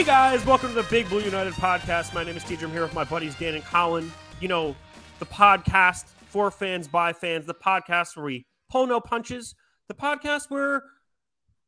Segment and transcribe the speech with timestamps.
[0.00, 2.14] Hey guys, welcome to the Big Blue United podcast.
[2.14, 2.62] My name is TJ.
[2.62, 4.10] I'm here with my buddies Dan and Colin.
[4.40, 4.74] You know,
[5.18, 9.54] the podcast for fans by fans, the podcast where we pull no punches,
[9.88, 10.84] the podcast where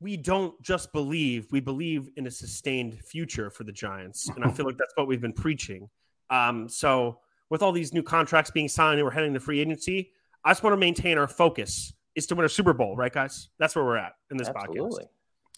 [0.00, 4.30] we don't just believe, we believe in a sustained future for the Giants.
[4.30, 5.90] And I feel like that's what we've been preaching.
[6.30, 7.18] Um, so,
[7.50, 10.10] with all these new contracts being signed and we're heading to free agency,
[10.42, 13.50] I just want to maintain our focus is to win a Super Bowl, right, guys?
[13.58, 15.04] That's where we're at in this Absolutely.
[15.04, 15.08] podcast.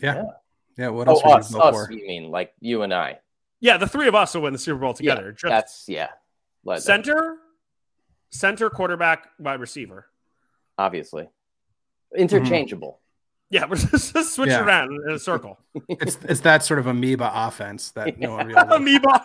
[0.00, 0.14] Yeah.
[0.16, 0.30] Yeah.
[0.76, 0.88] Yeah.
[0.88, 3.18] What Oh, else would us, you us, you mean like you and I?
[3.60, 5.26] Yeah, the three of us will win the Super Bowl together.
[5.26, 6.08] Yeah, Just that's yeah.
[6.64, 7.36] Let- center,
[8.30, 10.06] center, quarterback, wide receiver.
[10.78, 11.28] obviously
[12.16, 13.00] interchangeable.
[13.50, 14.64] Yeah, we're just, just switching Yeah.
[14.64, 15.58] around in a circle.
[15.88, 18.60] It's it's that sort of amoeba offense that no one really.
[18.70, 19.24] Amoeba.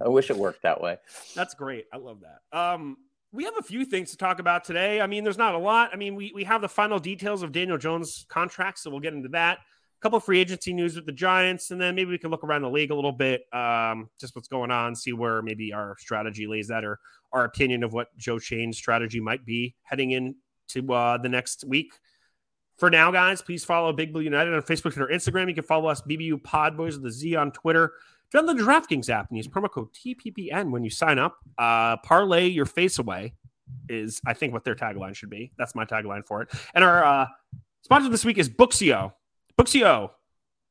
[0.00, 0.98] I wish it worked that way.
[1.34, 1.86] That's great.
[1.92, 2.56] I love that.
[2.58, 2.96] Um,
[3.34, 5.00] we have a few things to talk about today.
[5.00, 5.90] I mean, there's not a lot.
[5.92, 9.12] I mean, we, we have the final details of Daniel Jones' contract, so we'll get
[9.12, 9.58] into that.
[9.58, 12.44] A couple of free agency news with the Giants, and then maybe we can look
[12.44, 15.96] around the league a little bit, um, just what's going on, see where maybe our
[15.98, 17.00] strategy lays that, or
[17.32, 21.92] our opinion of what Joe Schoen's strategy might be heading into uh, the next week.
[22.76, 25.48] For now, guys, please follow Big Blue United on Facebook, Twitter, Instagram.
[25.48, 27.92] You can follow us, BBU Podboys the Z on Twitter.
[28.34, 31.38] Download the DraftKings app and use promo code TPPN when you sign up.
[31.56, 33.34] Uh, parlay your face away
[33.88, 35.52] is, I think, what their tagline should be.
[35.56, 36.48] That's my tagline for it.
[36.74, 37.26] And our uh,
[37.82, 39.12] sponsor this week is Booksio.
[39.56, 40.10] Booksio.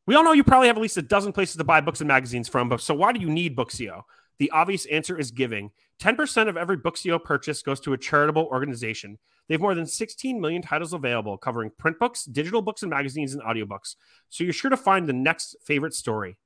[0.06, 2.08] We all know you probably have at least a dozen places to buy books and
[2.10, 4.02] magazines from, but so why do you need Booksio?
[4.40, 5.72] The obvious answer is giving.
[6.02, 9.20] 10% of every Booksio purchase goes to a charitable organization.
[9.48, 13.34] They have more than 16 million titles available, covering print books, digital books and magazines,
[13.34, 13.96] and audiobooks.
[14.30, 16.38] So you're sure to find the next favorite story.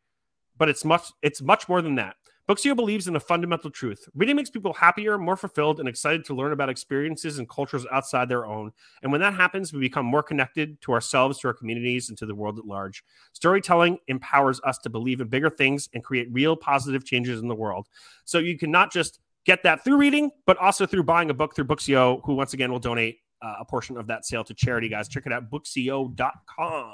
[0.58, 2.16] But it's much it's much more than that.
[2.50, 4.08] Booksio believes in a fundamental truth.
[4.16, 8.30] Reading makes people happier, more fulfilled, and excited to learn about experiences and cultures outside
[8.30, 8.72] their own.
[9.04, 12.26] And when that happens, we become more connected to ourselves, to our communities, and to
[12.26, 13.04] the world at large.
[13.34, 17.56] Storytelling empowers us to believe in bigger things and create real positive changes in the
[17.56, 17.90] world.
[18.24, 21.56] So you can not just get that through reading, but also through buying a book
[21.56, 24.90] through Booksio, who once again will donate uh, a portion of that sale to charity,
[24.90, 25.08] guys.
[25.08, 26.94] Check it out, booksio.com.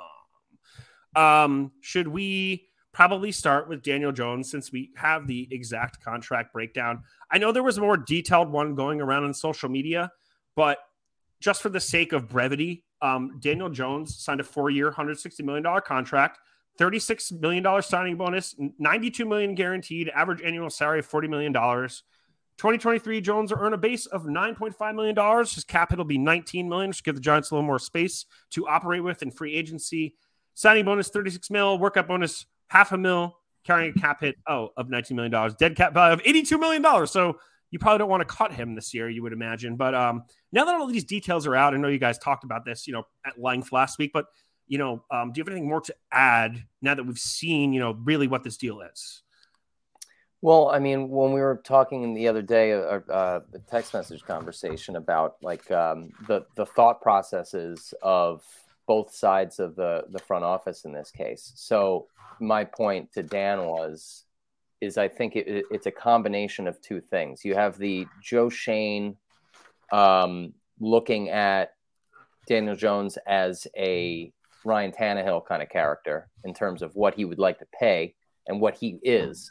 [1.15, 7.03] Um, should we probably start with Daniel Jones since we have the exact contract breakdown?
[7.31, 10.11] I know there was a more detailed one going around on social media,
[10.55, 10.77] but
[11.41, 16.39] just for the sake of brevity, um, Daniel Jones signed a four-year, $160 million contract,
[16.79, 21.89] $36 million signing bonus, 92 million guaranteed, average annual salary of $40 million.
[22.57, 25.53] 2023 Jones will earn a base of 9.5 million dollars.
[25.53, 28.25] His cap hit will be 19 million, which give the Giants a little more space
[28.51, 30.15] to operate with in free agency.
[30.53, 34.89] Signing bonus 36 mil, workout bonus half a mil, carrying a cap hit oh of
[34.89, 37.11] 19 million dollars, dead cap value of 82 million dollars.
[37.11, 37.39] So
[37.71, 39.77] you probably don't want to cut him this year, you would imagine.
[39.77, 42.65] But um, now that all these details are out, I know you guys talked about
[42.65, 44.11] this, you know, at length last week.
[44.13, 44.25] But
[44.67, 47.79] you know, um, do you have anything more to add now that we've seen, you
[47.79, 49.23] know, really what this deal is?
[50.43, 53.39] Well, I mean, when we were talking the other day, uh, uh,
[53.71, 58.43] text message conversation about like um, the the thought processes of
[58.85, 61.53] both sides of the the front office in this case.
[61.55, 62.07] So
[62.41, 64.25] my point to Dan was,
[64.81, 67.45] is I think it, it's a combination of two things.
[67.45, 69.15] You have the Joe Schoen
[69.93, 71.71] um, looking at
[72.47, 74.33] Daniel Jones as a
[74.65, 78.15] Ryan Tannehill kind of character in terms of what he would like to pay
[78.45, 79.49] and what he is.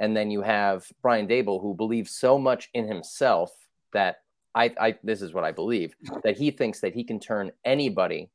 [0.00, 3.52] And then you have Brian Daboll, who believes so much in himself
[3.92, 4.16] that
[4.54, 5.94] I, I this is what I believe
[6.24, 8.30] that he thinks that he can turn anybody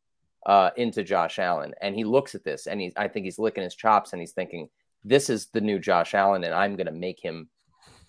[0.45, 1.73] uh, into Josh Allen.
[1.81, 4.31] And he looks at this and he, I think he's licking his chops and he's
[4.31, 4.69] thinking,
[5.03, 7.49] this is the new Josh Allen, and I'm going to make him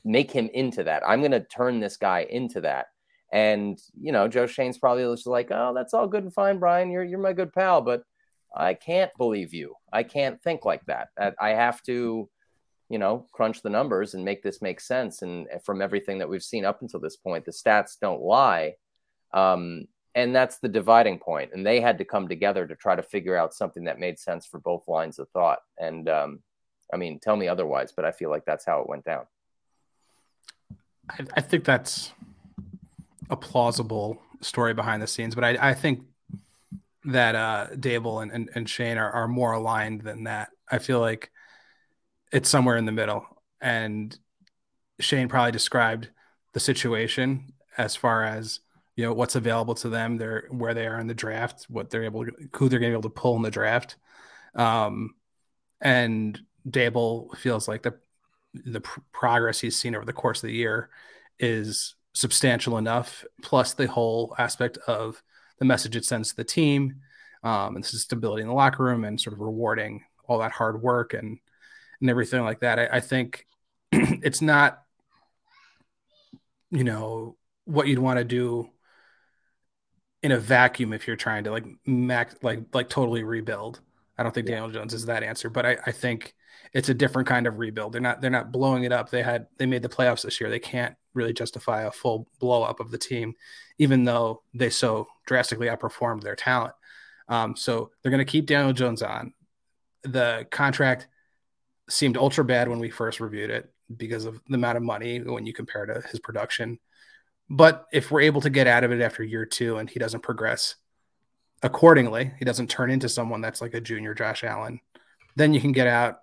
[0.04, 1.02] make him into that.
[1.06, 2.86] I'm going to turn this guy into that.
[3.32, 6.90] And you know, Joe Schoen's probably just like, oh, that's all good and fine, Brian.
[6.90, 8.02] You're you're my good pal, but
[8.56, 9.74] I can't believe you.
[9.92, 11.08] I can't think like that.
[11.38, 12.28] I have to,
[12.88, 15.22] you know, crunch the numbers and make this make sense.
[15.22, 18.74] And from everything that we've seen up until this point, the stats don't lie.
[19.34, 21.50] Um, and that's the dividing point.
[21.52, 24.46] And they had to come together to try to figure out something that made sense
[24.46, 25.58] for both lines of thought.
[25.78, 26.40] And um,
[26.92, 29.26] I mean, tell me otherwise, but I feel like that's how it went down.
[31.10, 32.12] I, I think that's
[33.28, 36.02] a plausible story behind the scenes, but I, I think
[37.04, 40.50] that uh, Daboll and, and, and Schoen are, are more aligned than that.
[40.70, 41.30] I feel like
[42.32, 43.26] it's somewhere in the middle.
[43.60, 44.16] And
[45.00, 46.10] Schoen probably described
[46.52, 48.60] the situation as far as
[48.96, 52.04] you know what's available to them, they're where they are in the draft, what they're
[52.04, 53.96] able, to, who they're going to be able to pull in the draft.
[54.54, 55.14] Um,
[55.82, 57.94] and Daboll feels like the
[58.54, 60.88] the pr- progress he's seen over the course of the year
[61.38, 63.22] is substantial enough.
[63.42, 65.22] Plus the whole aspect of
[65.58, 66.96] the message it sends to the team,
[67.42, 70.52] um, and this is stability in the locker room and sort of rewarding all that
[70.52, 71.38] hard work and
[72.00, 72.78] and everything like that.
[72.78, 73.46] I, I think
[73.92, 74.82] it's not,
[76.70, 78.70] you know, what you'd want to do
[80.22, 83.80] in a vacuum if you're trying to like max like like totally rebuild.
[84.18, 84.56] I don't think yeah.
[84.56, 86.34] Daniel Jones is that answer, but I, I think
[86.72, 87.92] it's a different kind of rebuild.
[87.92, 89.10] They're not they're not blowing it up.
[89.10, 90.50] They had they made the playoffs this year.
[90.50, 93.34] They can't really justify a full blow up of the team,
[93.78, 96.74] even though they so drastically outperformed their talent.
[97.28, 99.32] Um, so they're going to keep Daniel Jones on.
[100.02, 101.08] The contract
[101.88, 105.46] seemed ultra bad when we first reviewed it because of the amount of money when
[105.46, 106.78] you compare to his production.
[107.48, 110.22] But if we're able to get out of it after year two and he doesn't
[110.22, 110.74] progress
[111.62, 114.80] accordingly, he doesn't turn into someone that's like a junior Josh Allen,
[115.36, 116.18] then you can get out,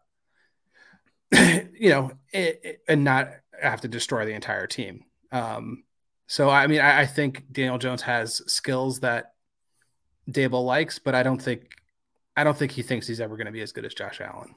[1.31, 3.29] you know, it, it, and not
[3.61, 5.05] have to destroy the entire team.
[5.31, 5.83] Um,
[6.27, 9.33] so, I mean, I, I think Daniel Jones has skills that
[10.29, 11.69] Daboll likes, but I don't think
[12.35, 14.55] I don't think he thinks he's ever going to be as good as Josh Allen.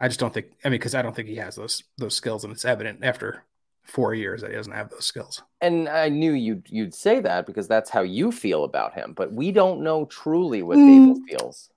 [0.00, 0.46] I just don't think.
[0.64, 3.44] I mean, because I don't think he has those those skills, and it's evident after
[3.88, 5.42] four years that he doesn't have those skills.
[5.60, 9.32] And I knew you'd you'd say that because that's how you feel about him, but
[9.32, 11.14] we don't know truly what mm.
[11.14, 11.70] Daboll feels.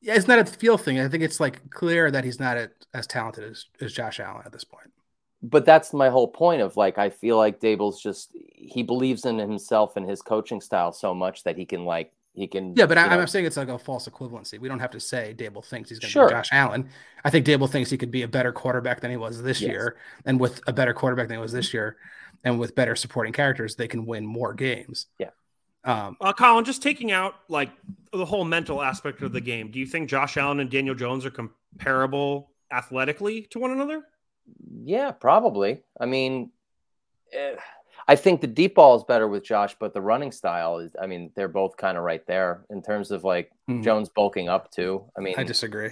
[0.00, 0.98] Yeah, it's not a feel thing.
[0.98, 2.58] I think it's like clear that he's not
[2.92, 4.90] as talented as, as Josh Allen at this point.
[5.44, 9.38] But that's my whole point of like I feel like Daboll's just he believes in
[9.38, 12.74] himself and his coaching style so much that he can like he can.
[12.74, 14.58] Yeah, but I, am saying it's like a false equivalency.
[14.58, 16.28] We don't have to say Daboll thinks he's going to sure.
[16.28, 16.88] be Josh Allen.
[17.24, 19.70] I think Daboll thinks he could be a better quarterback than he was this yes.
[19.70, 21.96] year, and with a better quarterback than he was this year,
[22.44, 25.06] and with better supporting characters, they can win more games.
[25.18, 25.30] Yeah.
[25.84, 27.70] Um, uh, Colin, just taking out like
[28.12, 31.26] the whole mental aspect of the game, do you think Josh Allen and Daniel Jones
[31.26, 34.04] are comparable athletically to one another?
[34.84, 35.82] Yeah, probably.
[36.00, 36.50] I mean.
[37.32, 37.56] Eh
[38.08, 41.06] I think the deep ball is better with Josh, but the running style is, I
[41.06, 43.82] mean, they're both kind of right there in terms of like mm-hmm.
[43.82, 45.04] Jones bulking up too.
[45.16, 45.90] I mean, I disagree.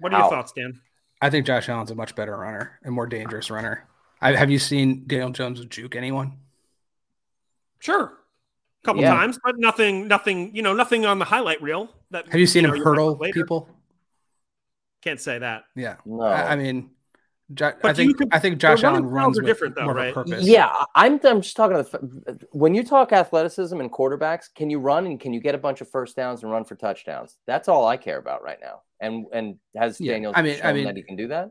[0.00, 0.80] What are your thoughts, Dan?
[1.20, 3.86] I think Josh Allen's a much better runner and more dangerous runner.
[4.20, 6.38] I, have you seen Daniel Jones juke anyone?
[7.78, 8.04] Sure,
[8.82, 9.14] a couple yeah.
[9.14, 11.90] times, but nothing, nothing, you know, nothing on the highlight reel.
[12.10, 13.68] That have you seen you him hurdle people?
[15.02, 15.64] Can't say that.
[15.74, 16.22] Yeah, no.
[16.22, 16.90] I, I mean,
[17.54, 20.14] Jo- I think I think Josh Allen runs are different though, right?
[20.40, 22.02] Yeah, I'm I'm just talking about
[22.52, 25.80] when you talk athleticism and quarterbacks, can you run and can you get a bunch
[25.80, 27.36] of first downs and run for touchdowns?
[27.46, 28.82] That's all I care about right now.
[29.00, 31.50] And and has yeah, Daniel I mean, shown I mean, that he can do that?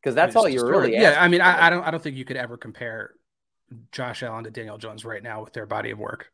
[0.00, 0.92] Because that's all you're really.
[0.92, 3.14] Yeah, I mean, I, I don't I don't think you could ever compare
[3.90, 6.30] Josh Allen to Daniel Jones right now with their body of work.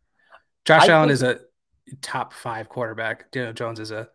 [0.64, 1.14] Josh I Allen think...
[1.14, 1.40] is a
[2.02, 3.30] top five quarterback.
[3.30, 4.08] Daniel Jones is a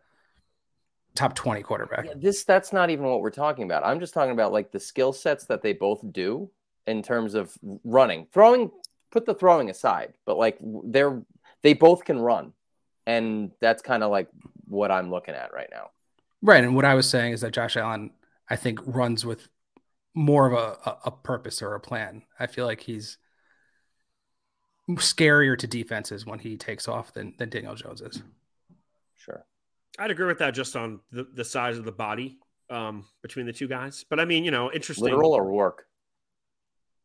[1.15, 2.05] top 20 quarterback.
[2.05, 3.85] Yeah, this that's not even what we're talking about.
[3.85, 6.49] I'm just talking about like the skill sets that they both do
[6.87, 8.27] in terms of running.
[8.33, 8.71] Throwing
[9.11, 11.21] put the throwing aside, but like they're
[11.61, 12.53] they both can run.
[13.05, 14.29] And that's kind of like
[14.65, 15.89] what I'm looking at right now.
[16.41, 18.11] Right, and what I was saying is that Josh Allen
[18.49, 19.47] I think runs with
[20.13, 22.23] more of a, a, a purpose or a plan.
[22.39, 23.17] I feel like he's
[24.89, 28.21] scarier to defenses when he takes off than, than Daniel Jones is.
[29.99, 32.37] I'd agree with that just on the, the size of the body
[32.69, 34.05] um, between the two guys.
[34.09, 35.05] But I mean, you know, interesting.
[35.05, 35.85] Literal or work?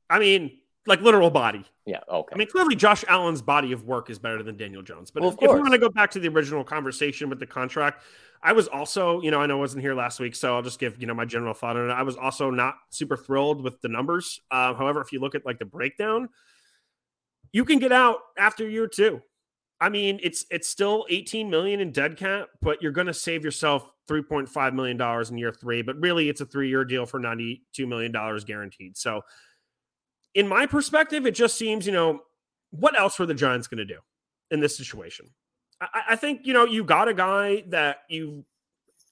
[0.09, 1.64] I mean, like literal body.
[1.85, 2.00] Yeah.
[2.09, 2.35] Okay.
[2.35, 5.11] I mean, clearly Josh Allen's body of work is better than Daniel Jones.
[5.11, 7.47] But well, if, if, we want to go back to the original conversation with the
[7.47, 8.02] contract,
[8.42, 10.78] I was also, you know, I know I wasn't here last week, so I'll just
[10.78, 11.92] give, you know, my general thought on it.
[11.92, 14.40] I was also not super thrilled with the numbers.
[14.50, 16.28] Uh, however, if you look at like the breakdown,
[17.52, 19.21] you can get out after year two.
[19.80, 23.44] I mean, it's it's still 18 million in dead cap, but you're going to save
[23.44, 27.87] yourself 3.5 million dollars in year 3, but really it's a 3-year deal for 92
[27.87, 28.97] million dollars guaranteed.
[28.97, 29.23] So
[30.35, 32.20] in my perspective, it just seems, you know,
[32.70, 33.99] what else were the Giants going to do
[34.50, 35.26] in this situation?
[35.80, 38.44] I, I think, you know, you got a guy that you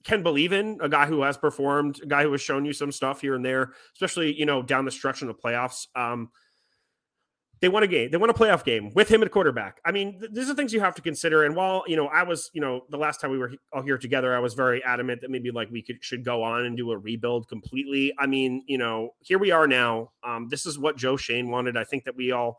[0.05, 2.93] can believe in, a guy who has performed, a guy who has shown you some
[2.93, 5.87] stuff here and there, especially, you know, down the stretch in the playoffs.
[5.97, 6.31] Um,
[7.61, 8.11] they won a game.
[8.11, 9.81] They won a playoff game with him at quarterback.
[9.85, 11.45] I mean, th- these are things you have to consider.
[11.45, 13.97] And while you know, I was, you know, the last time we were all here
[13.97, 16.91] together, I was very adamant that maybe like we could should go on and do
[16.91, 18.13] a rebuild completely.
[18.19, 20.11] I mean, you know, here we are now.
[20.23, 21.77] Um, this is what Joe Schoen wanted.
[21.77, 22.59] I think that we all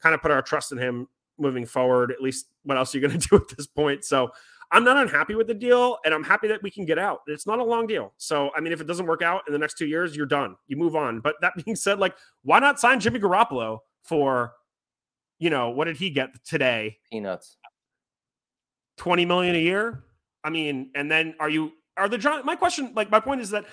[0.00, 2.12] kind of put our trust in him moving forward.
[2.12, 4.04] At least, what else are you going to do at this point?
[4.04, 4.30] So.
[4.72, 7.20] I'm not unhappy with the deal, and I'm happy that we can get out.
[7.28, 8.12] It's not a long deal.
[8.16, 10.56] So, I mean, if it doesn't work out in the next two years, you're done.
[10.66, 11.20] You move on.
[11.20, 14.52] But that being said, like, why not sign Jimmy Garoppolo for,
[15.38, 16.98] you know, what did he get today?
[17.10, 17.56] Peanuts.
[18.98, 20.04] 20 million a year.
[20.42, 23.50] I mean, and then are you, are the Giants, my question, like, my point is
[23.50, 23.64] that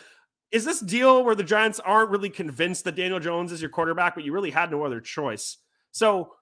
[0.51, 4.13] is this deal where the Giants aren't really convinced that Daniel Jones is your quarterback,
[4.13, 5.57] but you really had no other choice?
[5.91, 6.33] So,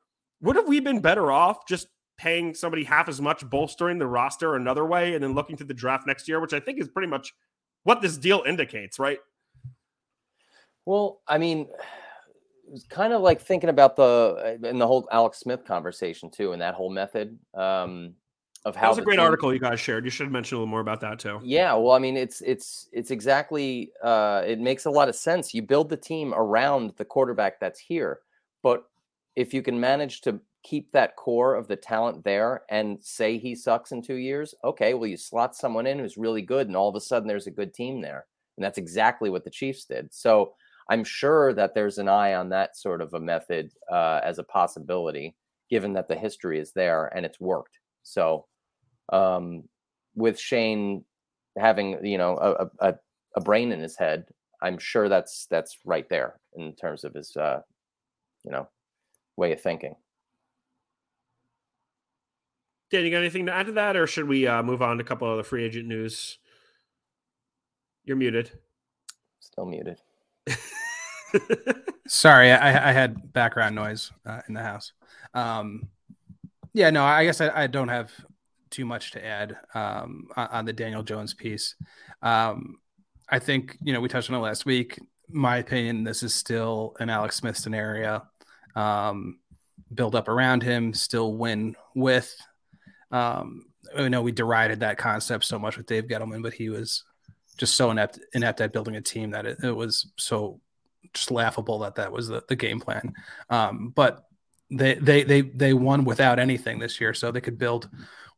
[0.41, 4.55] would have we been better off just paying somebody half as much, bolstering the roster
[4.55, 7.07] another way, and then looking to the draft next year, which I think is pretty
[7.07, 7.33] much
[7.83, 9.19] what this deal indicates, right?
[10.85, 11.67] Well, I mean,
[12.71, 16.61] it's kind of like thinking about the in the whole Alex Smith conversation too, and
[16.61, 18.13] that whole method um,
[18.65, 18.87] of how.
[18.87, 20.05] That was a great team, article you guys shared.
[20.05, 21.39] You should have mentioned a little more about that too.
[21.43, 23.91] Yeah, well, I mean, it's it's it's exactly.
[24.03, 25.53] Uh, it makes a lot of sense.
[25.53, 28.19] You build the team around the quarterback that's here,
[28.63, 28.85] but
[29.35, 33.55] if you can manage to keep that core of the talent there and say he
[33.55, 36.89] sucks in two years, okay, well, you slot someone in who's really good, and all
[36.89, 38.25] of a sudden there's a good team there,
[38.57, 40.13] and that's exactly what the Chiefs did.
[40.13, 40.53] So
[40.89, 44.43] I'm sure that there's an eye on that sort of a method uh, as a
[44.43, 45.35] possibility,
[45.69, 47.79] given that the history is there and it's worked.
[48.03, 48.45] So,
[49.11, 49.63] um,
[50.15, 51.05] with Schoen
[51.57, 52.95] having you know a, a,
[53.35, 54.25] a brain in his head,
[54.61, 57.61] I'm sure that's that's right there in terms of his uh,
[58.43, 58.67] you know
[59.37, 59.95] way of thinking.
[62.91, 65.03] Dan, you got anything to add to that, or should we uh, move on to
[65.03, 66.39] a couple of other free agent news?
[68.03, 68.51] You're muted.
[69.39, 70.01] Still muted.
[72.07, 74.91] Sorry, I, I, had background noise uh, in the house.
[75.33, 75.87] Um,
[76.73, 78.11] yeah, no, I guess I, I, don't have
[78.69, 81.75] too much to add um, on, the Daniel Jones piece.
[82.21, 82.77] Um,
[83.29, 84.99] I think you know we touched on it last week.
[85.29, 88.25] My opinion, this is still an Alex Smith scenario.
[88.75, 89.39] Um,
[89.93, 92.35] build up around him, still win with.
[93.11, 93.65] Um,
[93.97, 97.03] I know we derided that concept so much with Dave Gettleman, but he was
[97.57, 100.59] just so inept inept at building a team that it, it was so
[101.13, 103.13] just laughable that that was the, the game plan.
[103.49, 104.25] Um, but
[104.69, 107.89] they they they they won without anything this year, so they could build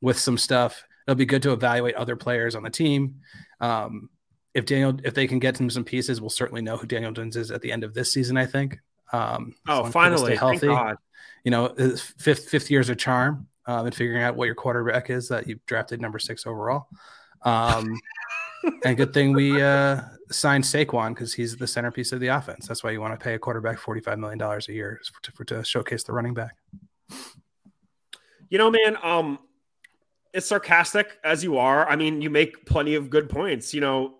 [0.01, 0.83] with some stuff.
[1.07, 3.15] It'll be good to evaluate other players on the team.
[3.59, 4.09] Um,
[4.53, 7.35] if Daniel, if they can get him some pieces, we'll certainly know who Daniel Jones
[7.35, 8.37] is at the end of this season.
[8.37, 8.79] I think.
[9.11, 10.67] Um, oh, finally, healthy.
[11.43, 11.75] You know,
[12.17, 15.59] fifth fifth year's a charm, um, and figuring out what your quarterback is that you
[15.67, 16.87] drafted number six overall.
[17.43, 17.99] Um,
[18.83, 20.01] and good thing we uh,
[20.31, 22.67] signed Saquon because he's the centerpiece of the offense.
[22.67, 25.43] That's why you want to pay a quarterback forty-five million dollars a year for, for,
[25.45, 26.55] to showcase the running back.
[28.49, 29.39] You know, man, um,
[30.33, 31.87] it's sarcastic as you are.
[31.87, 33.73] I mean, you make plenty of good points.
[33.73, 34.15] You know,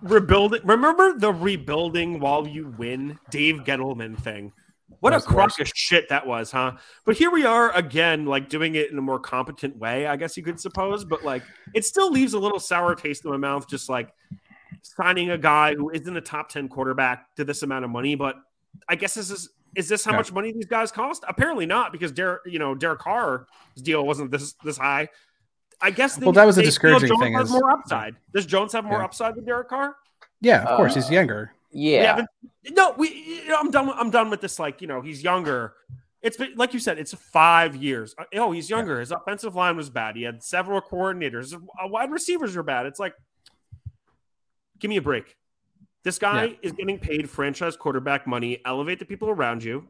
[0.00, 0.60] rebuilding.
[0.64, 4.52] Remember the rebuilding while you win, Dave Gettleman thing.
[5.02, 6.76] What a crock of shit that was, huh?
[7.04, 10.36] But here we are again, like doing it in a more competent way, I guess
[10.36, 11.04] you could suppose.
[11.04, 11.42] But like,
[11.74, 14.14] it still leaves a little sour taste in my mouth, just like
[14.82, 18.14] signing a guy who isn't a top 10 quarterback to this amount of money.
[18.14, 18.36] But
[18.88, 20.18] I guess this is is this how yeah.
[20.18, 21.24] much money these guys cost?
[21.26, 23.44] Apparently not, because Derek, you know, Derek Carr's
[23.82, 25.08] deal wasn't this this high.
[25.80, 27.32] I guess they, well, that was a discouraging thing.
[27.34, 28.14] Has is, more upside.
[28.32, 29.06] Does Jones have more yeah.
[29.06, 29.96] upside than Derek Carr?
[30.40, 30.92] Yeah, of course.
[30.92, 31.54] Uh, he's younger.
[31.72, 32.24] Yeah.
[32.64, 33.08] We no, we.
[33.08, 33.90] You know, I'm done.
[33.90, 34.58] I'm done with this.
[34.58, 35.74] Like, you know, he's younger.
[36.20, 36.98] It's been like you said.
[36.98, 38.14] It's five years.
[38.16, 38.94] Uh, oh, he's younger.
[38.94, 39.00] Yeah.
[39.00, 40.16] His offensive line was bad.
[40.16, 41.54] He had several coordinators.
[41.54, 42.86] Uh, wide receivers are bad.
[42.86, 43.14] It's like,
[44.78, 45.36] give me a break.
[46.04, 46.54] This guy yeah.
[46.62, 48.60] is getting paid franchise quarterback money.
[48.64, 49.88] Elevate the people around you,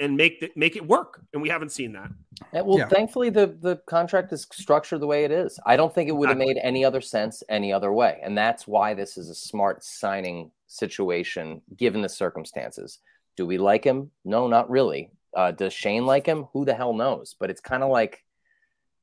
[0.00, 1.22] and make the, make it work.
[1.32, 2.10] And we haven't seen that.
[2.52, 2.88] Yeah, well, yeah.
[2.88, 5.60] thankfully, the the contract is structured the way it is.
[5.66, 8.66] I don't think it would have made any other sense any other way, and that's
[8.66, 12.98] why this is a smart signing situation given the circumstances.
[13.36, 14.10] Do we like him?
[14.24, 15.10] No, not really.
[15.34, 16.46] Uh, does Schoen like him?
[16.52, 17.36] Who the hell knows?
[17.38, 18.24] But it's kind of like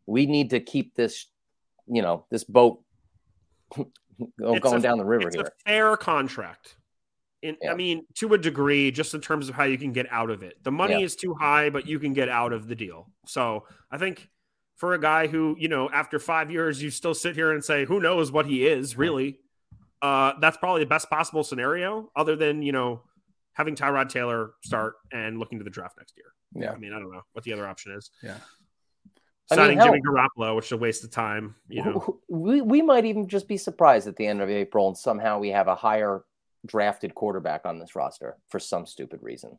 [0.06, 1.28] we need to keep this,
[1.88, 2.82] you know, this boat
[4.40, 5.46] going a, down the river it's here.
[5.46, 6.77] A fair contract.
[7.44, 7.72] In, yeah.
[7.72, 10.42] I mean, to a degree, just in terms of how you can get out of
[10.42, 10.64] it.
[10.64, 11.06] The money yeah.
[11.06, 13.12] is too high, but you can get out of the deal.
[13.26, 14.28] So I think
[14.76, 17.86] for a guy who, you know, after five years, you still sit here and say,
[17.86, 19.40] who knows what he is really
[20.02, 23.02] uh, that's probably the best possible scenario, other than you know
[23.54, 26.34] having Tyrod Taylor start and looking to the draft next year.
[26.54, 28.12] Yeah, I mean, I don't know what the other option is.
[28.22, 28.38] Yeah,
[29.52, 31.56] signing I mean, Jimmy Garoppolo, which is a waste of time.
[31.68, 34.98] You know, we we might even just be surprised at the end of April and
[34.98, 36.24] somehow we have a higher
[36.68, 39.58] drafted quarterback on this roster for some stupid reason.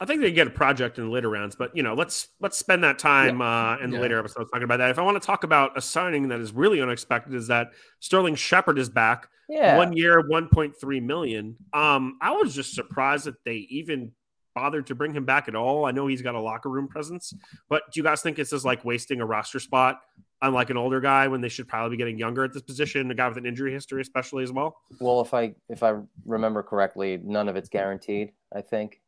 [0.00, 2.58] I think they get a project in the later rounds, but you know, let's let's
[2.58, 3.72] spend that time yeah.
[3.72, 4.02] uh, in the yeah.
[4.02, 4.90] later episodes talking about that.
[4.90, 8.34] If I want to talk about a signing that is really unexpected, is that Sterling
[8.34, 9.28] Shepard is back.
[9.48, 11.56] Yeah, one year, one point three million.
[11.74, 14.12] Um, I was just surprised that they even
[14.54, 15.84] bothered to bring him back at all.
[15.84, 17.34] I know he's got a locker room presence,
[17.68, 20.00] but do you guys think it's just like wasting a roster spot
[20.42, 23.10] on like an older guy when they should probably be getting younger at this position,
[23.10, 24.76] a guy with an injury history, especially as well?
[25.00, 28.32] Well, if I if I remember correctly, none of it's guaranteed.
[28.54, 29.00] I think.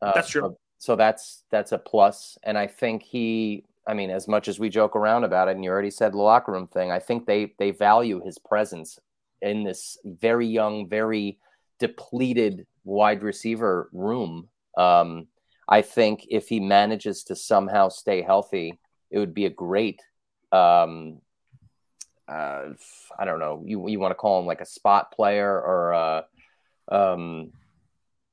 [0.00, 0.42] Uh, that's true.
[0.42, 3.64] So, so that's that's a plus, and I think he.
[3.86, 6.18] I mean, as much as we joke around about it, and you already said the
[6.18, 8.98] locker room thing, I think they they value his presence
[9.42, 11.38] in this very young, very
[11.78, 14.48] depleted wide receiver room.
[14.78, 15.26] Um,
[15.68, 18.78] I think if he manages to somehow stay healthy
[19.14, 20.02] it would be a great
[20.54, 21.20] um,
[22.28, 22.70] uh,
[23.18, 26.22] I don't know, you you want to call him like a spot player or uh,
[26.88, 27.52] um,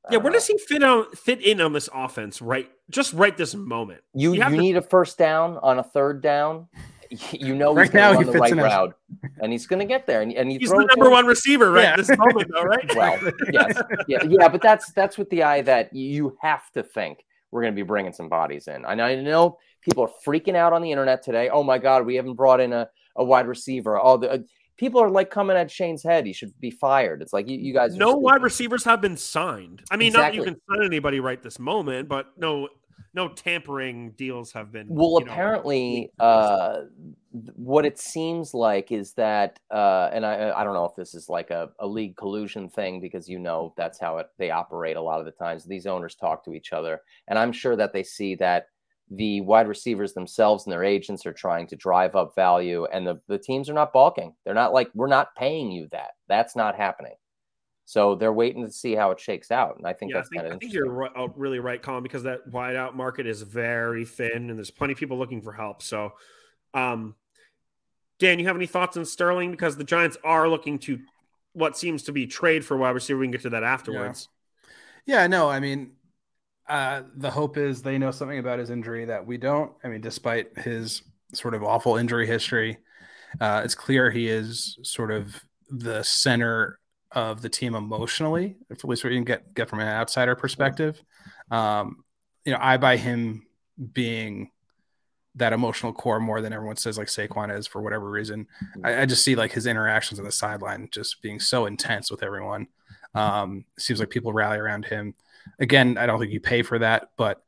[0.10, 2.42] yeah, where does he fit on fit in on this offense?
[2.42, 4.01] Right, just right this moment.
[4.13, 4.58] You you, you to...
[4.58, 6.68] need a first down on a third down.
[7.34, 8.96] You know right he's now he the right route,
[9.42, 10.22] and he's going to get there.
[10.22, 11.98] And, and he's the number one receiver right yeah.
[11.98, 12.96] this moment, though, right?
[12.96, 13.20] well,
[13.51, 17.63] yes, yeah, yeah, but that's that's with the eye that you have to think we're
[17.63, 18.86] going to be bringing some bodies in.
[18.86, 21.50] And I know people are freaking out on the internet today.
[21.50, 23.97] Oh my God, we haven't brought in a, a wide receiver.
[23.97, 24.38] All the, uh,
[24.77, 26.25] people are like coming at Schoen's head.
[26.25, 27.21] He should be fired.
[27.21, 27.95] It's like you, you guys.
[27.95, 29.83] No wide receivers have been signed.
[29.91, 30.39] I mean, exactly.
[30.39, 32.67] not you can sign anybody right this moment, but no,
[33.13, 34.88] no tampering deals have been.
[34.89, 36.81] Well, apparently, know, uh,
[37.55, 41.29] what it seems like is that, uh, and I, I don't know if this is
[41.29, 45.01] like a, a league collusion thing because you know that's how it, they operate a
[45.01, 45.65] lot of the times.
[45.65, 48.67] These owners talk to each other, and I'm sure that they see that
[49.12, 53.20] the wide receivers themselves and their agents are trying to drive up value and the,
[53.27, 54.34] the teams are not balking.
[54.46, 56.12] They're not like we're not paying you that.
[56.30, 57.15] That's not happening.
[57.84, 60.48] So they're waiting to see how it shakes out and i think yeah, that's kind
[60.48, 63.41] of i think you're right, uh, really right colin because that wide out market is
[63.41, 65.82] very thin and there's plenty of people looking for help.
[65.82, 66.13] So
[66.74, 67.15] um
[68.18, 69.51] dan you have any thoughts on sterling?
[69.51, 71.00] Because the giants are looking to
[71.51, 73.20] what seems to be trade for wide receiver.
[73.20, 74.30] We can get to that afterwards.
[75.06, 75.91] Yeah, yeah no i mean
[76.72, 79.74] uh, the hope is they know something about his injury that we don't.
[79.84, 81.01] I mean, despite his
[81.34, 82.78] sort of awful injury history,
[83.42, 85.36] uh, it's clear he is sort of
[85.70, 86.80] the center
[87.12, 91.04] of the team emotionally, at least what you can get get from an outsider perspective.
[91.51, 92.06] Um,
[92.46, 93.46] you know, I buy him
[93.92, 94.51] being
[95.36, 98.48] that emotional core more than everyone says like Saquon is for whatever reason.
[98.81, 102.24] I, I just see like his interactions on the sideline just being so intense with
[102.24, 102.68] everyone.
[103.14, 105.16] Um, seems like people rally around him.
[105.60, 107.44] Again, I don't think you pay for that, but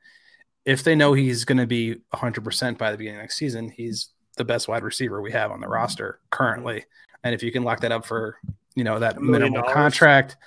[0.66, 4.10] if they know he's going to be 100% by the beginning of next season, he's
[4.38, 6.86] the best wide receiver we have on the roster currently.
[7.24, 8.38] And if you can lock that up for,
[8.76, 10.38] you know, that minimal contract,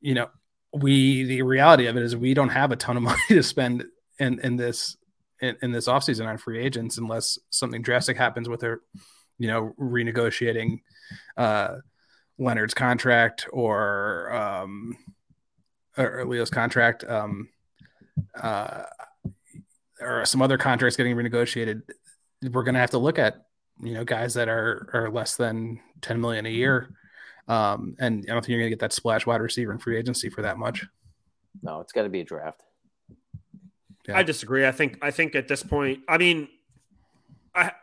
[0.00, 0.28] you know,
[0.72, 3.84] we the reality of it is we don't have a ton of money to spend
[4.18, 4.96] in in this
[5.40, 8.80] in, in this offseason on free agents unless something drastic happens with their,
[9.38, 10.80] you know, renegotiating
[11.36, 11.76] uh
[12.38, 14.96] Leonard's contract or um
[15.98, 17.48] or Leo's contract, um,
[18.40, 18.84] uh,
[20.00, 21.82] or some other contracts getting renegotiated,
[22.52, 23.46] we're going to have to look at
[23.82, 26.94] you know guys that are are less than 10 million a year.
[27.48, 29.96] Um, and I don't think you're going to get that splash wide receiver in free
[29.96, 30.84] agency for that much.
[31.62, 32.62] No, it's got to be a draft.
[34.06, 34.18] Yeah.
[34.18, 34.66] I disagree.
[34.66, 36.48] I think I think at this point, I mean,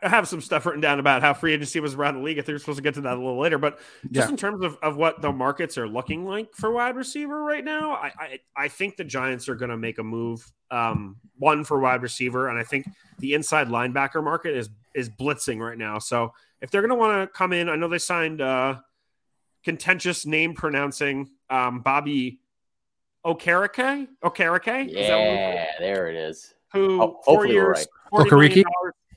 [0.02, 2.38] I have some stuff written down about how free agency was around the league.
[2.38, 3.78] I think we're supposed to get to that a little later, but
[4.10, 4.30] just yeah.
[4.30, 7.92] in terms of, of what the markets are looking like for wide receiver right now,
[7.92, 10.50] I I, I think the Giants are going to make a move.
[10.70, 12.86] Um, one for wide receiver, and I think
[13.18, 15.98] the inside linebacker market is is blitzing right now.
[15.98, 18.76] So if they're going to want to come in, I know they signed uh,
[19.62, 22.40] contentious name pronouncing um, Bobby
[23.24, 24.08] Okereke.
[24.24, 26.54] Okereke, yeah, there it is.
[26.72, 28.26] Who oh, four years, right.
[28.26, 28.64] Okereke.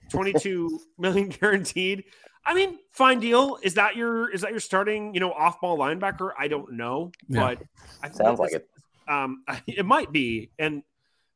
[0.09, 2.03] 22 million guaranteed.
[2.45, 3.59] I mean, fine deal.
[3.61, 6.31] Is that your is that your starting, you know, off-ball linebacker?
[6.37, 7.55] I don't know, yeah.
[7.55, 7.63] but
[8.01, 8.67] I sounds like it.
[9.07, 10.83] Um, it might be, and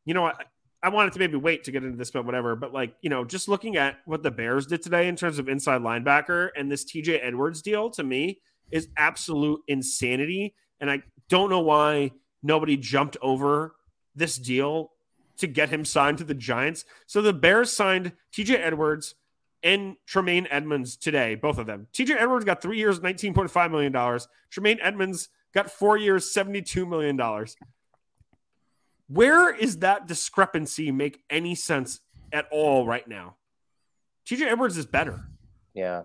[0.05, 0.33] you know, I,
[0.81, 2.55] I wanted to maybe wait to get into this, but whatever.
[2.55, 5.47] But like, you know, just looking at what the Bears did today in terms of
[5.49, 8.39] inside linebacker and this TJ Edwards deal to me
[8.71, 13.75] is absolute insanity, and I don't know why nobody jumped over
[14.15, 14.92] this deal
[15.37, 16.85] to get him signed to the Giants.
[17.07, 19.15] So the Bears signed TJ Edwards
[19.63, 21.87] and Tremaine Edmunds today, both of them.
[21.93, 24.19] TJ Edwards got three years, $19.5 million.
[24.49, 27.17] Tremaine Edmunds got four years, $72 million.
[29.07, 33.35] Where is that discrepancy make any sense at all right now?
[34.25, 35.25] TJ Edwards is better.
[35.73, 36.03] Yeah.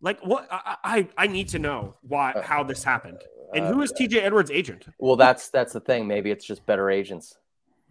[0.00, 3.22] Like what I, I, I need to know why uh, how this happened.
[3.54, 4.86] And who is uh, TJ Edwards' agent?
[4.98, 6.06] Well, that's that's the thing.
[6.06, 7.36] Maybe it's just better agents.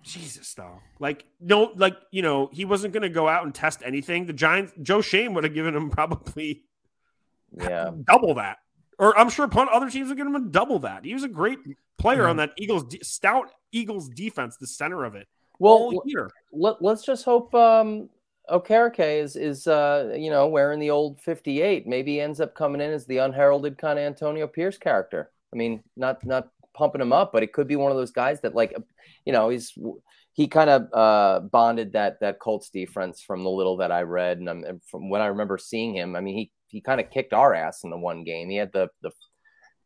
[0.03, 0.79] Jesus, though.
[0.99, 4.25] Like, no, like, you know, he wasn't going to go out and test anything.
[4.25, 6.63] The Giants, Joe Schoen would have given him probably
[7.57, 7.91] yeah.
[8.03, 8.57] double that.
[8.97, 11.05] Or I'm sure other teams would give him double that.
[11.05, 11.59] He was a great
[11.97, 12.29] player yeah.
[12.29, 15.27] on that Eagles, stout Eagles defense, the center of it.
[15.57, 16.03] Well,
[16.51, 18.09] let, us just hope um,
[18.49, 21.87] Okereke is, is uh, you know, wearing the old 58.
[21.87, 25.31] Maybe he ends up coming in as the unheralded kind of Antonio Pierce character.
[25.53, 28.39] I mean, not not pumping him up, but it could be one of those guys
[28.41, 28.73] that like,
[29.25, 29.77] you know, he's
[30.33, 34.37] he kind of uh, bonded that that Colts defense from the little that I read,
[34.37, 37.33] and, and from when I remember seeing him, I mean, he he kind of kicked
[37.33, 38.49] our ass in the one game.
[38.49, 39.11] He had the the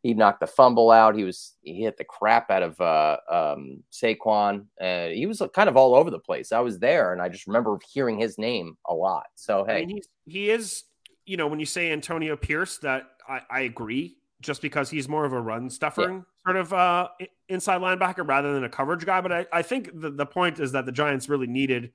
[0.03, 1.15] he knocked the fumble out.
[1.15, 4.65] He was he hit the crap out of uh, um, Saquon.
[4.79, 6.51] Uh, he was kind of all over the place.
[6.51, 9.27] I was there, and I just remember hearing his name a lot.
[9.36, 10.84] So hey, I mean, he is.
[11.25, 14.17] You know, when you say Antonio Pierce, that I, I agree.
[14.41, 16.19] Just because he's more of a run stuffer, yeah.
[16.45, 17.08] Sort of uh,
[17.49, 20.71] inside linebacker rather than a coverage guy, but I, I think the, the point is
[20.73, 21.91] that the Giants really needed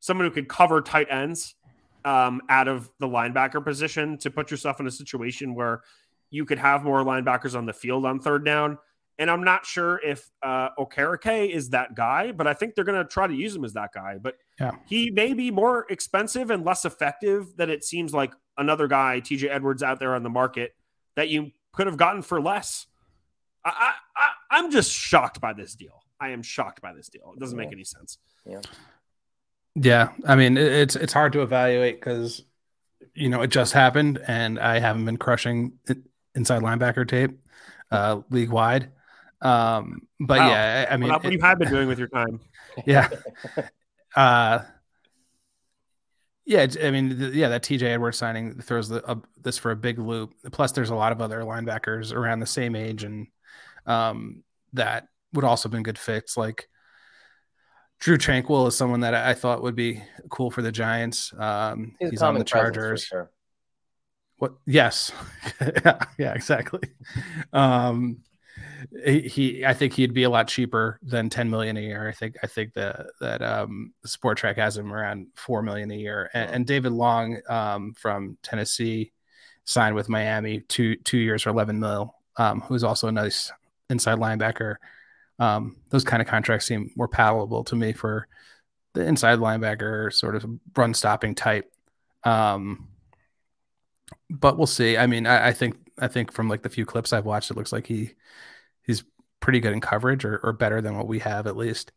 [0.00, 1.54] someone who could cover tight ends
[2.04, 5.82] um, out of the linebacker position to put yourself in a situation where
[6.30, 8.78] you could have more linebackers on the field on third down.
[9.18, 13.02] And I'm not sure if uh, Okereke is that guy, but I think they're going
[13.02, 14.16] to try to use him as that guy.
[14.18, 14.70] But yeah.
[14.86, 19.50] he may be more expensive and less effective than it seems like another guy, TJ
[19.50, 20.74] Edwards, out there on the market
[21.16, 22.86] that you could have gotten for less.
[23.64, 26.02] I, I, I'm just shocked by this deal.
[26.20, 27.32] I am shocked by this deal.
[27.34, 28.18] It doesn't make any sense.
[28.46, 28.60] Yeah.
[29.76, 32.42] Yeah, I mean it's it's hard to evaluate because
[33.14, 35.74] you know it just happened, and I haven't been crushing
[36.34, 37.38] inside linebacker tape
[37.90, 38.90] uh, league wide.
[39.42, 40.48] Um, but wow.
[40.48, 42.40] yeah, I, I mean, well, what it, you have been doing with your time.
[42.86, 43.08] Yeah.
[44.14, 44.60] uh,
[46.44, 49.76] yeah, I mean, the, yeah, that TJ Edwards signing throws the, uh, this for a
[49.76, 50.34] big loop.
[50.52, 53.26] Plus, there's a lot of other linebackers around the same age and
[53.86, 56.36] um, that would also have been good fits.
[56.36, 56.68] Like
[58.00, 61.32] Drue Tranquill is someone that I thought would be cool for the Giants.
[61.38, 63.04] Um, he's, he's on the Chargers.
[63.04, 63.30] Sure.
[64.38, 64.54] What?
[64.66, 65.12] Yes.
[65.60, 66.80] yeah, yeah, exactly.
[67.52, 68.22] Um,
[69.04, 72.08] he, he, I think he'd be a lot cheaper than 10 million a year.
[72.08, 76.30] I think, I think that, that, um, Spotrac has him around 4 million a year.
[76.32, 79.12] And, and David Long, um, from Tennessee
[79.64, 83.52] signed with Miami two, two years for 11 mil, um, who's also a nice
[83.90, 84.76] inside linebacker.
[85.38, 88.28] Um, those kind of contracts seem more palatable to me for
[88.92, 90.44] the inside linebacker sort of
[90.76, 91.70] run stopping type.
[92.24, 92.88] Um,
[94.28, 94.96] but we'll see.
[94.96, 97.56] I mean, I, I, think I think from like the few clips I've watched, it
[97.56, 98.12] looks like he
[98.86, 99.04] he's
[99.40, 101.92] pretty good in coverage or, or better than what we have at least.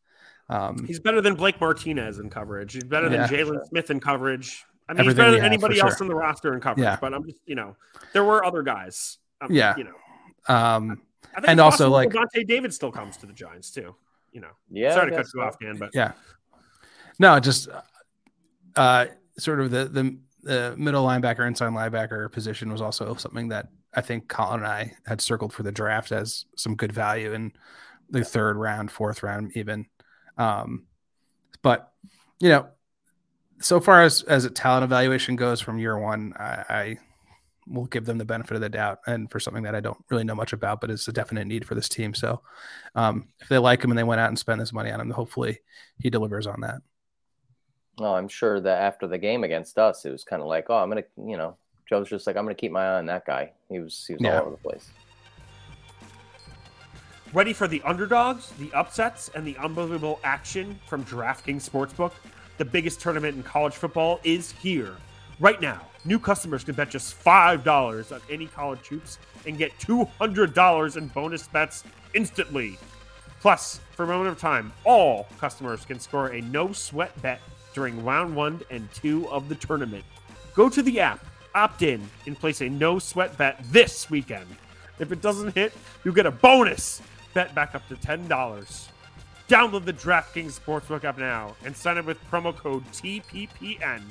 [0.49, 2.73] Um, he's better than Blake Martinez in coverage.
[2.73, 3.65] He's better than yeah, Jaylon sure.
[3.69, 4.63] Smith in coverage.
[4.88, 6.06] I mean, Everything he's better than anybody else sure.
[6.06, 6.84] in the roster in coverage.
[6.84, 6.97] Yeah.
[6.99, 7.75] But I'm just, you know,
[8.12, 9.17] there were other guys.
[9.41, 9.75] Um, yeah.
[9.77, 10.53] You know.
[10.53, 11.01] Um,
[11.48, 13.96] and also like Lavonte David still comes to the Giants too.
[14.32, 14.94] You know, yeah.
[14.94, 16.14] Sorry to cut you off, Dan, but yeah.
[17.20, 17.70] No, just
[18.76, 19.06] uh,
[19.38, 24.02] sort of the the the middle linebacker, inside linebacker position was also something that I
[24.02, 27.54] think Colin and I had circled for the draft as some good value in
[28.10, 29.86] the third round, fourth round, even.
[30.38, 30.86] Um,
[31.62, 31.92] but
[32.40, 32.68] you know,
[33.60, 36.98] so far as as a talent evaluation goes from year one, I, I
[37.67, 40.23] will give them the benefit of the doubt and for something that I don't really
[40.23, 42.13] know much about, but it's a definite need for this team.
[42.13, 42.41] So
[42.95, 45.10] um, if they like him and they went out and spent this money on him,
[45.10, 45.60] hopefully
[45.99, 46.82] he delivers on that.
[47.97, 50.78] Well, I'm sure that after the game against us, it was kind of like, oh,
[50.78, 53.52] I'm gonna, you know, Joe's just like, I'm gonna keep my eye on that guy.
[53.69, 54.39] He was he was yeah.
[54.39, 54.89] all over the place.
[57.34, 62.13] Ready for the underdogs, the upsets, and the unbelievable action from DraftKings Sportsbook?
[62.58, 64.95] The biggest tournament in college football is here
[65.39, 65.82] right now.
[66.06, 71.48] New customers can bet just $5 on any college hoops and get $200 in bonus
[71.48, 72.78] bets instantly.
[73.39, 77.41] Plus, for a moment of time, all customers can score a no sweat bet
[77.74, 80.04] during round one and two of the tournament.
[80.54, 84.48] Go to the app, opt in, and place a no sweat bet this weekend.
[85.00, 87.02] If it doesn't hit, you get a bonus
[87.34, 88.28] bet back up to $10.
[89.50, 94.02] Download the DraftKings Sportsbook app now and sign up with promo code TPPN.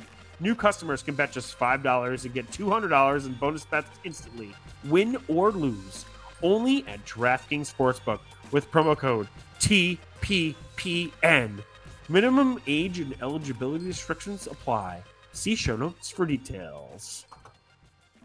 [0.43, 4.53] New customers can bet just $5 and get $200 in bonus bets instantly,
[4.87, 6.05] win or lose,
[6.43, 8.19] only at DraftKings Sportsbook
[8.51, 9.29] with promo code
[9.61, 11.63] TPPN.
[12.09, 15.01] Minimum age and eligibility restrictions apply.
[15.31, 17.25] See show notes for details.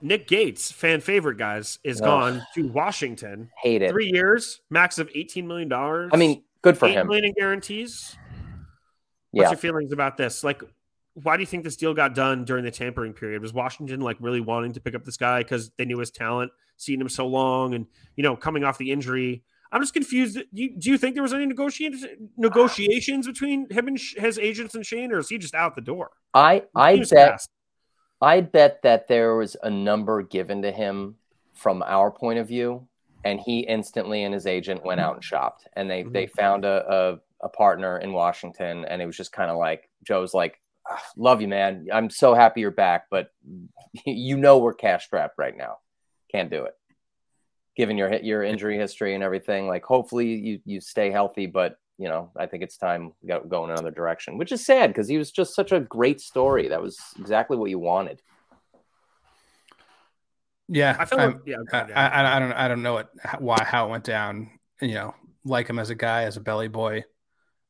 [0.01, 3.51] Nick Gates, fan favorite guys, is gone to Washington.
[3.61, 3.91] Hate it.
[3.91, 6.09] Three years, max of eighteen million dollars.
[6.13, 7.07] I mean, good for him.
[7.07, 8.15] Million in guarantees.
[9.31, 9.49] What's yeah.
[9.51, 10.43] your feelings about this?
[10.43, 10.63] Like,
[11.23, 13.41] why do you think this deal got done during the tampering period?
[13.41, 16.51] Was Washington like really wanting to pick up this guy because they knew his talent,
[16.77, 19.43] seeing him so long, and you know, coming off the injury?
[19.71, 20.35] I'm just confused.
[20.35, 22.05] Do you, do you think there was any negotiations
[22.37, 26.11] negotiations between him and his agents and Schoen, or is he just out the door?
[26.33, 27.47] I I bet
[28.21, 31.15] I bet that there was a number given to him
[31.53, 32.87] from our point of view,
[33.23, 36.13] and he instantly and his agent went out and shopped, and they mm-hmm.
[36.13, 39.89] they found a, a a partner in Washington, and it was just kind of like
[40.03, 40.59] Joe's like,
[41.15, 41.87] love you, man.
[41.91, 43.29] I'm so happy you're back, but
[44.05, 45.77] you know we're cash strapped right now.
[46.31, 46.73] Can't do it.
[47.75, 52.07] Given your your injury history and everything, like hopefully you you stay healthy, but you
[52.07, 55.07] know I think it's time to go, go in another direction, which is sad because
[55.07, 56.69] he was just such a great story.
[56.69, 58.21] That was exactly what you wanted.
[60.69, 63.87] Yeah, I feel like, yeah, I, I, I, don't I don't know what why how
[63.87, 64.51] it went down.
[64.81, 67.03] You know, like him as a guy, as a belly boy,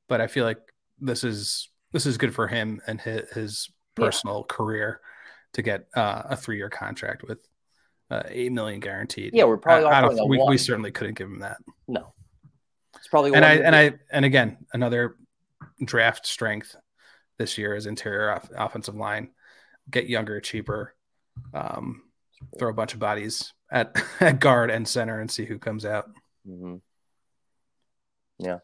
[0.08, 0.60] but I feel like
[1.00, 4.56] this is this is good for him and his, his personal yeah.
[4.56, 5.02] career
[5.54, 7.40] to get uh, a three year contract with
[8.12, 9.34] uh, eight million guaranteed.
[9.34, 9.88] Yeah, we're probably.
[9.88, 10.30] I, I don't.
[10.30, 11.58] We, we, certainly couldn't give him that.
[11.88, 12.14] No,
[12.96, 13.34] it's probably.
[13.34, 15.16] And I and I and again another
[15.84, 16.76] draft strength
[17.40, 19.32] this year is interior off, offensive line.
[19.90, 20.94] Get younger, cheaper.
[21.52, 22.04] Um,
[22.60, 26.10] throw a bunch of bodies at, at guard and center and see who comes out.
[26.48, 26.76] Mm-hmm.
[28.38, 28.60] Yeah.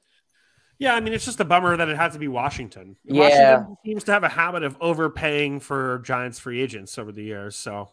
[0.80, 2.98] Yeah, I mean, it's just a bummer that it had to be Washington.
[3.04, 3.58] Yeah.
[3.58, 7.56] Washington seems to have a habit of overpaying for Giants free agents over the years.
[7.56, 7.90] So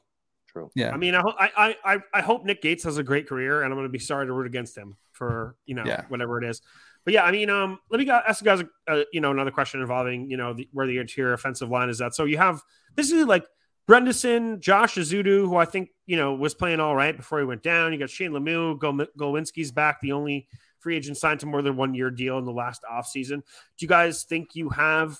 [0.48, 0.70] true.
[0.74, 0.90] Yeah.
[0.92, 3.78] I mean, I, I, I, I hope Nick Gates has a great career, and I'm
[3.78, 6.04] going to be sorry to root against him for you know yeah.
[6.08, 6.62] whatever it is.
[7.04, 9.80] But yeah, I mean, um, let me ask you guys, uh, you know, another question
[9.80, 12.14] involving you know the, where the interior offensive line is at.
[12.14, 12.62] So you have
[12.94, 13.44] basically like
[13.88, 17.62] Bredeson, Josh Ezeudu, who I think you know was playing all right before he went
[17.62, 17.92] down.
[17.92, 20.48] You got Shane Lemieux, Gol- Glowinski's back, the only
[20.80, 23.36] free agent signed to more than one year deal in the last offseason.
[23.36, 25.18] Do you guys think you have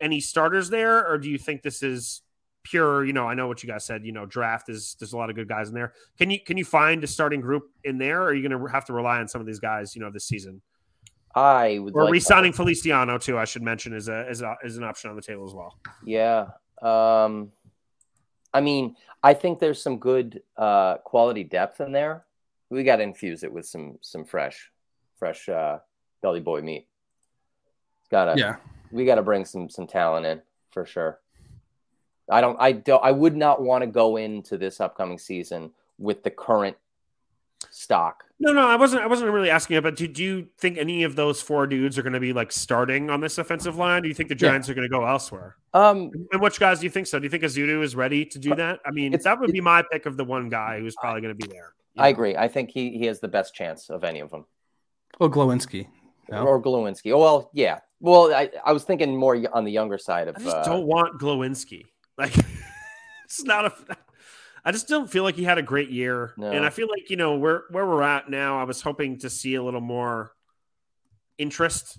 [0.00, 2.22] any starters there, or do you think this is
[2.62, 3.04] pure?
[3.04, 4.04] You know, I know what you guys said.
[4.04, 5.94] You know, draft is there's a lot of good guys in there.
[6.18, 8.70] Can you can you find a starting group in there, or are you going to
[8.70, 9.94] have to rely on some of these guys?
[9.94, 10.60] You know, this season.
[11.34, 13.38] I would or like re-signing Feliciano too.
[13.38, 15.78] I should mention is a is a, is an option on the table as well.
[16.04, 16.46] Yeah.
[16.82, 17.52] Um,
[18.52, 22.24] I mean, I think there's some good uh, quality depth in there.
[22.70, 24.70] We got to infuse it with some some fresh
[25.18, 25.78] fresh uh,
[26.22, 26.86] belly boy meat.
[28.10, 28.56] Gotta yeah.
[28.90, 31.20] We got to bring some some talent in for sure.
[32.30, 32.56] I don't.
[32.60, 33.02] I don't.
[33.04, 36.76] I would not want to go into this upcoming season with the current
[37.70, 38.24] stock.
[38.40, 39.02] No, no, I wasn't.
[39.02, 39.82] I wasn't really asking it.
[39.82, 42.52] But do, do you think any of those four dudes are going to be like
[42.52, 44.02] starting on this offensive line?
[44.02, 44.72] Do you think the Giants yeah.
[44.72, 45.56] are going to go elsewhere?
[45.74, 47.18] Um, and which guys do you think so?
[47.18, 48.80] Do you think Ezeudu is ready to do that?
[48.86, 51.46] I mean, that would be my pick of the one guy who's probably going to
[51.46, 51.72] be there.
[51.96, 52.08] I know?
[52.10, 52.36] agree.
[52.36, 54.44] I think he he has the best chance of any of them.
[55.18, 55.88] Well, Glowinski.
[56.30, 56.46] No?
[56.46, 57.12] Or Glowinski.
[57.12, 57.80] Oh, well, yeah.
[58.00, 60.36] Well, I, I was thinking more on the younger side of.
[60.36, 61.84] I just uh, don't want Glowinski.
[62.16, 62.34] Like,
[63.24, 63.96] it's not a.
[64.64, 66.50] I just don't feel like he had a great year, no.
[66.50, 68.60] and I feel like you know where where we're at now.
[68.60, 70.32] I was hoping to see a little more
[71.38, 71.98] interest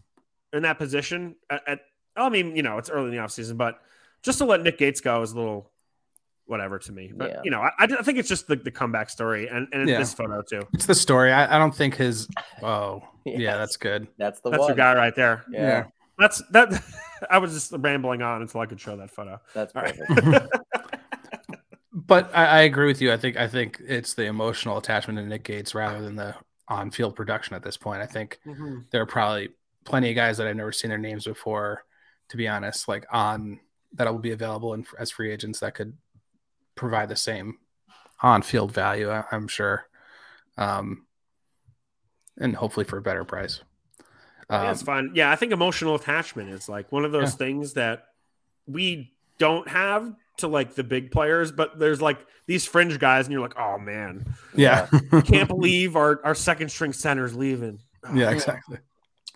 [0.53, 1.35] in that position.
[1.49, 1.79] At, at
[2.15, 3.79] I mean, you know, it's early in the offseason, but
[4.21, 5.71] just to let Nick Gates go is a little
[6.49, 7.11] whatever to me.
[7.15, 7.41] But yeah.
[7.43, 9.99] you know, I, I think it's just the, the comeback story and, and yeah.
[9.99, 10.67] this photo too.
[10.73, 11.31] It's the story.
[11.31, 12.27] I, I don't think his.
[12.61, 13.39] Oh, yes.
[13.39, 14.09] yeah, that's good.
[14.17, 14.69] That's the that's one.
[14.69, 15.45] your guy right there.
[15.49, 15.61] Yeah.
[15.61, 15.83] yeah.
[16.17, 16.83] That's that.
[17.29, 19.39] I was just rambling on until I could show that photo.
[19.53, 19.97] That's all right.
[21.93, 23.13] but I, I, agree with you.
[23.13, 26.35] I think I think it's the emotional attachment to Nick Gates rather than the
[26.67, 28.01] on-field production at this point.
[28.01, 28.79] I think mm-hmm.
[28.91, 29.49] there are probably
[29.85, 31.83] plenty of guys that I've never seen their names before.
[32.29, 33.61] To be honest, like on
[33.93, 35.93] that will be available in, as free agents that could
[36.79, 37.57] provide the same
[38.21, 39.09] on-field value.
[39.09, 39.85] I, am sure,
[40.57, 41.05] um,
[42.37, 43.61] and hopefully for a better price.
[44.49, 45.11] Um, yeah, it's fine.
[45.13, 47.37] Yeah, I think emotional attachment is like one of those yeah.
[47.37, 48.05] things that
[48.65, 53.33] we don't have to like the big players, but there's like these fringe guys, and
[53.33, 54.87] you're like, oh man, yeah,
[55.25, 57.79] can't believe our our second string center is leaving.
[58.05, 58.77] Oh, yeah, exactly.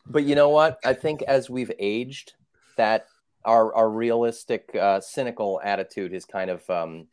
[0.06, 0.80] But you know what?
[0.84, 2.34] I think as we've aged,
[2.78, 3.08] that
[3.46, 7.08] our our realistic, uh, cynical attitude is kind of um,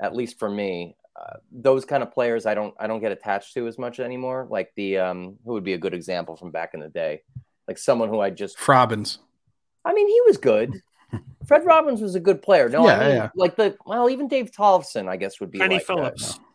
[0.00, 3.54] at least for me, uh, those kind of players I don't I don't get attached
[3.54, 4.46] to as much anymore.
[4.50, 7.22] Like the um, who would be a good example from back in the day,
[7.68, 9.18] like someone who I just Robbins.
[9.84, 10.80] I mean, he was good.
[11.46, 12.68] Fred Robbins was a good player.
[12.68, 13.28] No, yeah, I mean, yeah.
[13.34, 16.34] like the well, even Dave Tollefson, I guess, would be Kenny like Phillips.
[16.34, 16.38] That.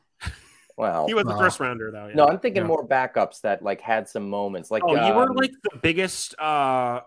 [0.77, 1.39] Well, he was the no.
[1.39, 2.05] first rounder though.
[2.05, 2.13] Yeah.
[2.13, 4.69] No, I'm thinking more backups that like had some moments.
[4.69, 7.01] Like, oh, you um, were like the biggest uh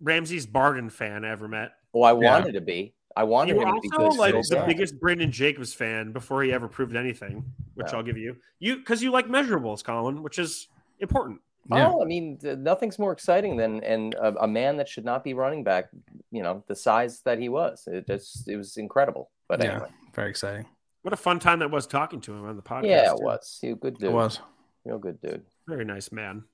[0.00, 1.72] Ramses Barden fan I ever met.
[1.92, 2.30] Oh, I Yeah.
[2.30, 2.94] wanted to be.
[3.16, 4.18] I wanted You were him to be also good.
[4.34, 4.66] like so the bad.
[4.66, 7.96] biggest Brandon Jacobs fan before he ever proved anything, which Yeah.
[7.96, 8.36] I'll give you.
[8.58, 10.68] You because you like measurables, Colin, which is
[11.00, 11.40] important.
[11.70, 11.90] Oh, yeah.
[11.92, 15.24] Oh, I mean, th- nothing's more exciting than and a, a man that should not
[15.24, 15.86] be running back.
[16.30, 17.88] You know, the size that he was.
[17.90, 19.30] It just it was incredible.
[19.48, 20.66] But yeah, anyway, very exciting.
[21.02, 22.86] What a fun time that was talking to him on the podcast.
[22.86, 23.24] yeah, it too.
[23.24, 23.58] was.
[23.62, 24.10] He a good dude.
[24.10, 24.40] It was.
[24.84, 25.42] real good dude.
[25.66, 26.44] Very nice man.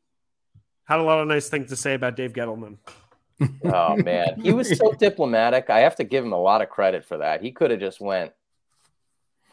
[0.84, 2.78] Had a lot of nice things to say about Dave Gettleman.
[3.64, 5.70] Oh man, he was so diplomatic.
[5.70, 7.42] I have to give him a lot of credit for that.
[7.42, 8.32] He could have just went.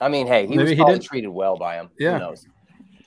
[0.02, 1.04] I mean, hey, he Maybe was he probably did.
[1.08, 1.90] treated well by him.
[2.00, 2.14] Yeah.
[2.14, 2.46] Who knows?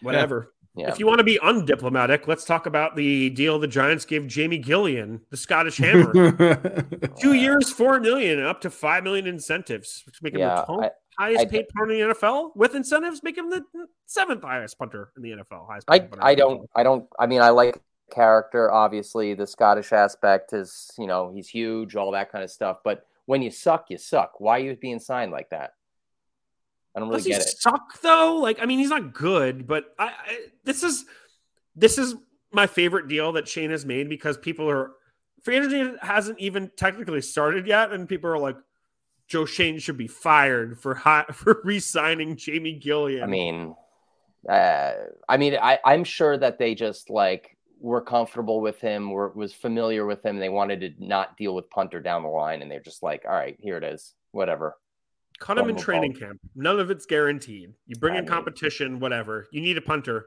[0.03, 0.53] Whatever.
[0.75, 0.88] Yeah.
[0.88, 4.62] If you want to be undiplomatic, let's talk about the deal the Giants gave Jamie
[4.62, 6.12] Gillan, the Scottish Hammer.
[7.21, 10.85] Two years, four million, up to five million incentives, which make him Yeah, the twelfth
[11.18, 12.57] I- highest I- paid punter in the NFL.
[12.57, 13.62] With incentives, make him the
[14.07, 15.66] seventh highest punter in the NFL.
[15.68, 17.79] Highest I, I don't I don't I mean I like
[18.12, 22.79] character obviously the Scottish aspect is you know he's huge all that kind of stuff
[22.85, 25.72] but when you suck you suck why are you being signed like that
[26.94, 27.59] I don't really Does he get it.
[27.59, 28.37] suck though?
[28.37, 31.05] Like, I mean, he's not good, but I, I this is
[31.75, 32.14] this is
[32.53, 34.92] my favorite deal that Schoen has made because people are
[35.42, 38.57] free agency hasn't even technically started yet, and people are like,
[39.27, 43.22] Joe Schoen should be fired for hot for re-signing Jamie Gillan.
[43.22, 43.75] I mean,
[44.48, 44.92] uh,
[45.29, 49.53] I mean, I, I'm sure that they just like were comfortable with him, were was
[49.53, 50.38] familiar with him.
[50.38, 53.33] They wanted to not deal with punter down the line, and they're just like, all
[53.33, 54.77] right, here it is, whatever.
[55.40, 56.21] cut him in training ball.
[56.21, 56.40] camp.
[56.55, 57.75] None of it's guaranteed.
[57.87, 59.47] You bring I in mean- competition, whatever.
[59.53, 60.27] You need a punter.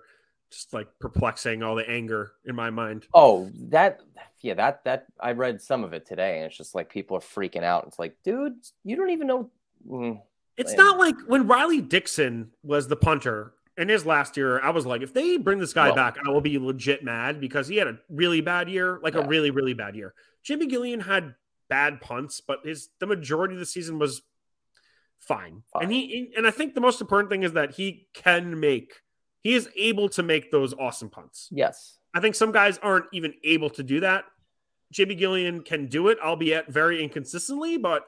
[0.51, 3.07] Just like perplexing all the anger in my mind.
[3.15, 4.01] Oh, that
[4.41, 7.21] yeah, that that I read some of it today, and it's just like people are
[7.21, 7.85] freaking out.
[7.87, 9.49] It's like, dude, you don't even know.
[9.89, 10.21] Mm,
[10.55, 14.61] It's not like when Riley Dixon was the punter in his last year.
[14.61, 17.39] I was like, if they bring this guy Well- back, I will be legit mad
[17.39, 19.21] because he had a really bad year, like Yeah.
[19.21, 20.13] a really, really bad year.
[20.43, 21.35] Jimmy Gillan had
[21.67, 24.21] bad punts, but his the majority of the season was
[25.19, 25.63] fine.
[25.73, 25.83] Fine.
[25.83, 29.01] And he and I think the most important thing is that he can make
[29.41, 31.49] he is able to make those awesome punts.
[31.51, 34.25] yes, I think some guys aren't even able to do that.
[34.91, 37.77] Jimmy Gillan can do it, albeit very inconsistently.
[37.77, 38.05] But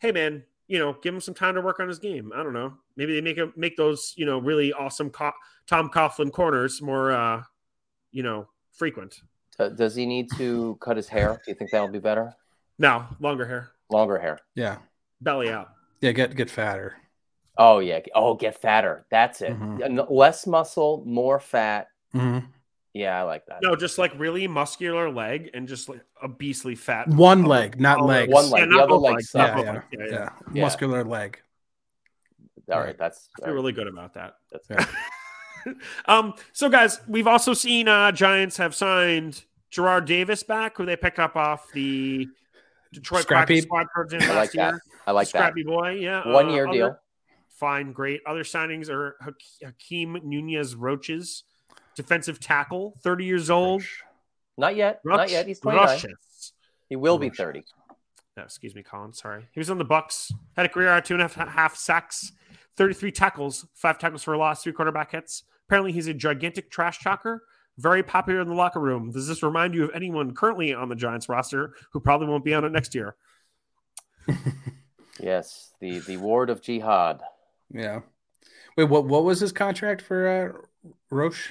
[0.00, 2.32] hey, man, you know, give him some time to work on his game.
[2.34, 2.72] I don't know.
[2.96, 5.32] Maybe they make him make those you know really awesome Co-
[5.66, 7.42] Tom Coughlin corners more, uh,
[8.10, 9.20] you know, frequent.
[9.76, 11.34] Does he need to cut his hair?
[11.44, 12.34] Do you think that'll be better?
[12.78, 14.38] Now, longer hair, Longer hair.
[14.54, 14.78] Yeah.
[15.20, 15.68] belly out.
[16.00, 16.12] Yeah.
[16.12, 16.96] Get get fatter.
[17.58, 18.00] Oh yeah.
[18.14, 19.04] Oh, get fatter.
[19.10, 19.52] That's it.
[19.52, 20.06] Mhm.
[20.10, 21.88] Less muscle, more fat.
[22.14, 22.46] Mhm.
[22.94, 23.60] Yeah, I like that.
[23.62, 27.08] No, just like really muscular leg and just like a beastly fat.
[27.08, 28.32] One leg, not Oh, legs.
[28.32, 28.60] One leg.
[28.60, 29.64] Yeah, the not other both leg legs, Yeah, yeah.
[29.64, 30.28] Yeah, yeah, yeah.
[30.52, 30.62] Yeah.
[30.62, 31.40] Muscular leg.
[32.70, 32.86] All Right.
[32.88, 34.34] right, that's I feel really good about that.
[34.50, 35.72] that's Yeah.
[36.06, 40.96] um, so guys, we've also seen uh Giants have signed Jarrad Davis back, who they
[40.96, 42.28] picked up off the
[42.92, 43.60] Detroit Scrappy.
[43.60, 44.70] Scrappy squad towards I like last that.
[44.72, 44.82] year.
[45.06, 45.38] I like that.
[45.38, 46.28] Scrappy boy, yeah.
[46.30, 46.98] One Uh, year other- deal.
[47.58, 48.20] Fine, great.
[48.26, 51.44] Other signings are Hak- Hakeem Nunez-Roches,
[51.96, 53.82] defensive tackle, 30 years old.
[54.56, 55.00] Not yet.
[55.04, 55.46] Not yet.
[55.46, 55.86] He's 29.
[55.86, 56.52] Roches.
[56.88, 57.64] He will be 30.
[58.36, 59.12] No, excuse me, Colin.
[59.12, 59.46] Sorry.
[59.52, 60.32] He was on the Bucks.
[60.56, 62.32] Had a career at two and a half, half sacks,
[62.76, 65.44] 33 tackles, five tackles for a loss, three quarterback hits.
[65.68, 67.44] Apparently, he's a gigantic trash talker,
[67.78, 69.10] very popular in the locker room.
[69.10, 72.54] Does this remind you of anyone currently on the Giants roster who probably won't be
[72.54, 73.16] on it next year?
[75.22, 77.20] Yes, the the ward of jihad.
[77.72, 78.00] Yeah.
[78.76, 81.50] Wait, what what was his contract for uh, Roche?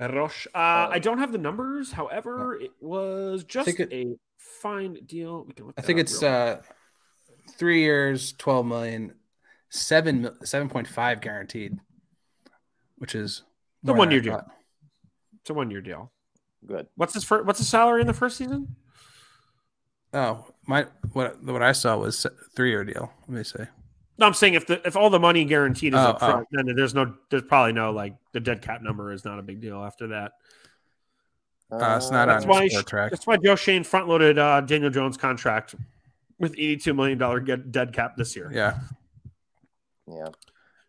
[0.00, 0.46] Roche.
[0.54, 1.92] Uh, I don't have the numbers.
[1.92, 5.44] However, it was just it- a fine deal.
[5.44, 6.60] We can look I think it's uh
[7.56, 9.14] three years, twelve million,
[9.70, 11.78] seven seven point five guaranteed,
[12.96, 13.42] which is
[13.82, 14.42] The one year deal.
[15.40, 16.10] It's a one year deal.
[16.66, 16.86] Good.
[16.96, 18.76] What's his first, What's his salary in the first season?
[20.12, 22.26] Oh, my what what I saw was
[22.56, 23.12] three year deal.
[23.28, 23.66] Let me say.
[24.16, 26.66] No, I'm saying if the if all the money guaranteed is Oh, up front, then
[26.76, 29.82] there's no there's probably no like the dead cap number is not a big deal
[29.82, 30.32] after that.
[31.72, 33.10] Uh, it's not That's on why sport track.
[33.10, 35.74] That's why Joe Schoen front loaded uh, Daniel Jones contract
[36.38, 38.50] with 82 million dollar dead cap this year.
[38.52, 38.78] Yeah.
[40.06, 40.14] Yeah.
[40.16, 40.28] Man, Ah,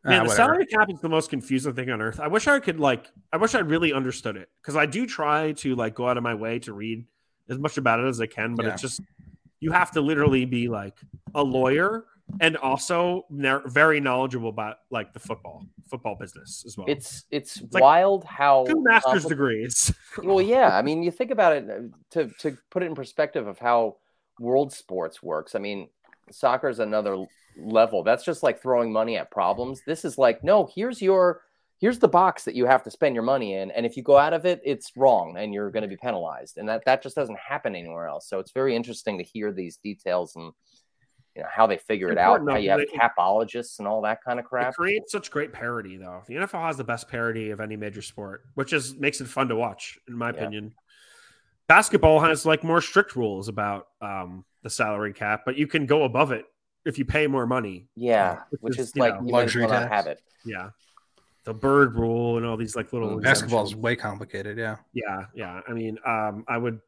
[0.03, 0.29] the whatever.
[0.35, 2.19] salary cap is the most confusing thing on earth.
[2.19, 5.53] I wish I could like I wish I really understood it because I do try
[5.53, 7.05] to like go out of my way to read
[7.49, 8.73] as much about it as I can, but Yeah.
[8.73, 9.01] it's just
[9.59, 10.95] you have to literally be like
[11.33, 12.05] a lawyer
[12.39, 13.25] and also
[13.65, 16.87] very knowledgeable about like the football football business as well.
[16.89, 19.93] It's it's, like wild how two master's degrees.
[20.23, 20.77] Well, yeah.
[20.77, 23.97] I mean, you think about it uh, to to put it in perspective of how
[24.39, 25.55] world sports works.
[25.55, 25.89] I mean,
[26.31, 27.25] soccer is another
[27.57, 28.03] level.
[28.03, 29.81] That's just like throwing money at problems.
[29.85, 31.41] This is like, no, here's your
[31.79, 34.17] here's the box that you have to spend your money in, and if you go
[34.17, 36.57] out of it, it's wrong, and you're going to be penalized.
[36.57, 38.27] And that that just doesn't happen anywhere else.
[38.27, 40.51] So it's very interesting to hear these details and
[41.35, 44.39] you know how they figure it out, how you have capologists and all that kind
[44.39, 44.73] of It crap.
[44.75, 46.23] creates such great parody, though.
[46.27, 49.49] The NFL has the best parody of any major sport, which is makes it fun
[49.49, 50.35] to watch, in my Yeah.
[50.37, 50.73] opinion.
[51.67, 56.03] Basketball has like more strict rules about um, the salary cap, but you can go
[56.03, 56.45] above it
[56.85, 57.87] if you pay more money.
[57.95, 59.91] Yeah, Which which is, is like know, you might as luxury well not tax.
[59.95, 60.21] have it.
[60.45, 60.69] Yeah,
[61.43, 64.57] the bird rule and all these like little Basketball is way complicated.
[64.59, 64.75] Yeah.
[64.93, 65.61] Yeah, yeah.
[65.67, 66.79] I mean, um, I would,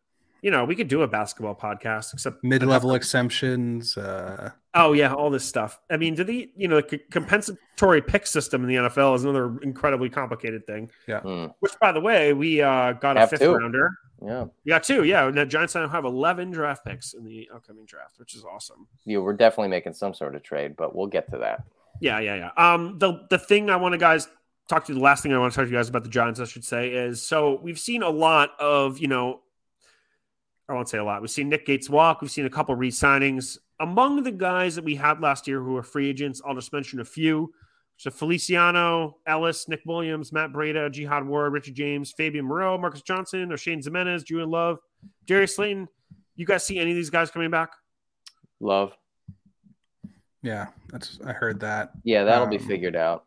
[0.41, 3.97] you know, we could do a basketball podcast, except Mid level exemptions.
[3.97, 5.79] Uh, Oh yeah, all this stuff.
[5.89, 9.57] I mean, do the you know the compensatory pick system in the NFL is another
[9.63, 10.91] incredibly complicated thing.
[11.07, 13.55] Hmm, Which, by the way, we uh, got a fifth two.
[13.55, 13.89] rounder.
[14.23, 15.03] yeah, We got two.
[15.03, 18.45] Yeah, and the Giants now have eleven draft picks in the upcoming draft, which is
[18.45, 18.87] awesome.
[19.03, 21.63] Yeah, we're definitely making some sort of trade, but we'll get to that.
[21.99, 22.73] Yeah, yeah, yeah.
[22.73, 24.27] Um, the the thing I want to guys
[24.69, 26.09] talk to you, the last thing I want to talk to you guys about the
[26.09, 29.41] Giants, I should say, is so we've seen a lot of you know,
[30.69, 31.21] I won't say a lot.
[31.21, 32.21] We've seen Nick Gates walk.
[32.21, 33.57] We've seen a couple re-signings.
[33.79, 36.99] among the guys that we had last year who were free agents, I'll just mention
[36.99, 37.53] a few.
[37.97, 43.49] So Feliciano, Ellis, Nick Williams, Matt Breida, Jihad Ward, Richard James, Fabian Moreau, Marcus Johnson,
[43.49, 44.77] Oshane Ximines, Julian Love,
[45.25, 45.87] Jerry Slayton.
[46.35, 47.71] You guys see any of these guys coming back?
[48.59, 48.95] Love.
[50.43, 51.91] Yeah, that's I heard that.
[52.03, 53.25] Yeah, that'll um, be figured out.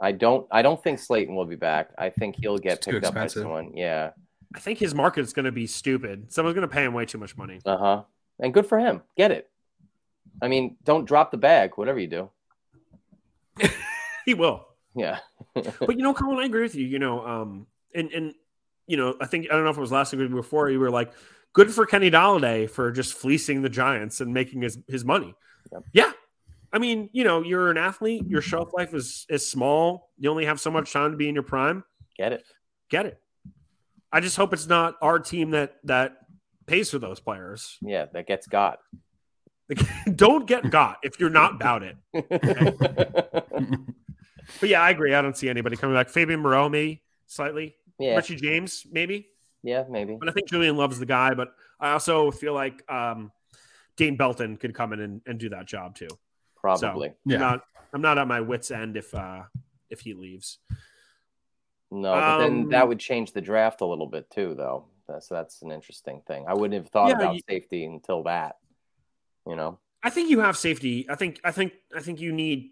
[0.00, 0.46] I don't.
[0.50, 1.90] I don't think Slayton will be back.
[1.98, 3.72] I think he'll get picked up by someone.
[3.74, 4.10] Yeah.
[4.54, 6.32] I think his market is going to be stupid.
[6.32, 7.60] Someone's going to pay him way too much money.
[7.66, 8.02] Uh huh.
[8.38, 9.02] And good for him.
[9.16, 9.50] Get it.
[10.40, 11.72] I mean, don't drop the bag.
[11.76, 12.30] Whatever you do.
[14.24, 14.66] he will.
[14.94, 15.18] Yeah.
[15.54, 16.86] but you know, Colin, I agree with you.
[16.86, 18.34] You know, um, and and
[18.86, 20.90] you know, I think I don't know if it was last week before you were
[20.90, 21.12] like,
[21.52, 25.34] good for Kenny Golladay for just fleecing the Giants and making his his money.
[25.72, 25.84] Yep.
[25.92, 26.12] Yeah.
[26.72, 28.24] I mean, you know, you're an athlete.
[28.26, 30.10] Your shelf life is is small.
[30.18, 31.84] You only have so much time to be in your prime.
[32.16, 32.44] Get it.
[32.90, 33.20] Get it.
[34.14, 36.18] I just hope it's not our team that that
[36.66, 37.76] pays for those players.
[37.82, 38.78] Yeah, that gets got.
[40.14, 41.96] Don't get got if you're not about it.
[44.60, 45.14] but yeah, I agree.
[45.14, 46.10] I don't see anybody coming back.
[46.10, 47.74] Fabian Moreau, maybe slightly.
[47.98, 48.14] Yeah.
[48.14, 49.26] Richie James, maybe.
[49.64, 50.16] Yeah, maybe.
[50.20, 51.34] But I think Julian loves the guy.
[51.34, 51.48] But
[51.80, 53.32] I also feel like um,
[53.96, 56.08] Dane Belton could come in and, and do that job too.
[56.56, 57.08] Probably.
[57.08, 57.34] So yeah.
[57.36, 57.60] I'm not,
[57.94, 59.42] I'm not at my wits end if uh,
[59.90, 60.58] if he leaves.
[61.94, 64.86] No, but um, then that would change the draft a little bit too, though.
[65.06, 66.44] That's that's an interesting thing.
[66.48, 68.56] I wouldn't have thought yeah, about you, safety until that.
[69.46, 71.06] You know, I think you have safety.
[71.08, 72.70] I think I think I think you need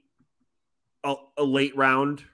[1.04, 2.24] a, a late round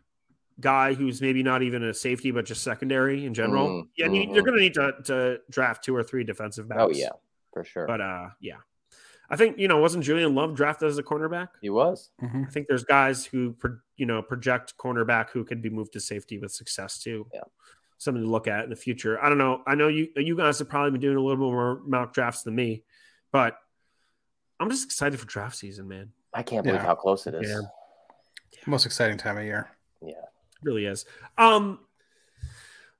[0.61, 3.69] guy who's maybe not even a safety but just secondary in general.
[3.69, 4.35] Mm, yeah, mm-hmm.
[4.35, 6.83] you're going to need to, to draft two or three defensive oh, backs.
[6.83, 7.11] Oh yeah,
[7.53, 7.87] for sure.
[7.87, 8.57] But uh, yeah,
[9.31, 11.49] I think you know wasn't Julian Love drafted as a cornerback?
[11.61, 12.11] He was.
[12.23, 12.45] Mm-hmm.
[12.47, 13.55] I think there's guys who
[13.97, 17.27] you know project cornerback who could be moved to safety with success too.
[17.33, 17.43] Yeah.
[17.99, 19.23] Something to look at in the future.
[19.23, 19.63] I don't know.
[19.67, 22.43] I know you you guys have probably been doing a little bit more mock drafts
[22.43, 22.85] than me,
[23.33, 23.59] but
[24.61, 26.11] I'm just excited for draft season, man.
[26.33, 26.87] I can't believe yeah.
[26.87, 27.49] how close it is.
[27.49, 27.61] Yeah.
[28.67, 29.71] Most exciting time of year.
[30.01, 30.13] Yeah.
[30.13, 31.05] It really is.
[31.37, 31.81] Um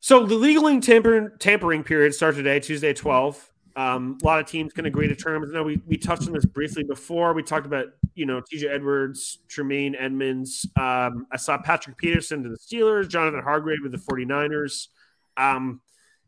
[0.01, 3.53] so the legal tampering tampering period starts today, Tuesday 12.
[3.79, 5.51] Um, a lot of teams can agree to terms.
[5.51, 7.33] I know we, we touched on this briefly before.
[7.33, 10.67] We talked about, you know, TJ Edwards, Tremaine Edmunds.
[10.75, 14.89] Um, I saw Patrick Peterson to the Steelers, Jonathan Hargrave with the 49ers.
[15.37, 15.81] Um,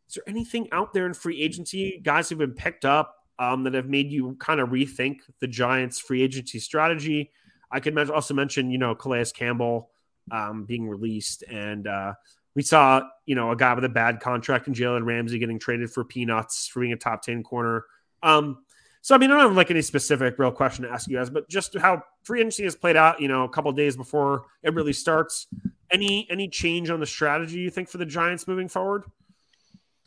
[0.08, 3.74] is there anything out there in free agency, guys who've been picked up um, that
[3.74, 7.32] have made you kind of rethink the Giants' free agency strategy.
[7.72, 9.90] I could also mention, you know, Calais Campbell
[10.30, 12.14] um, being released, and uh,
[12.54, 15.90] we saw, you know, a guy with a bad contract in Jalen Ramsey getting traded
[15.90, 17.84] for peanuts for being a top ten corner.
[18.22, 18.64] Um,
[19.02, 21.30] so, I mean, I don't have like any specific real question to ask you guys,
[21.30, 24.74] but just how free agency has played out, you know, a couple days before it
[24.74, 25.46] really starts.
[25.90, 29.04] Any any change on the strategy you think for the Giants moving forward?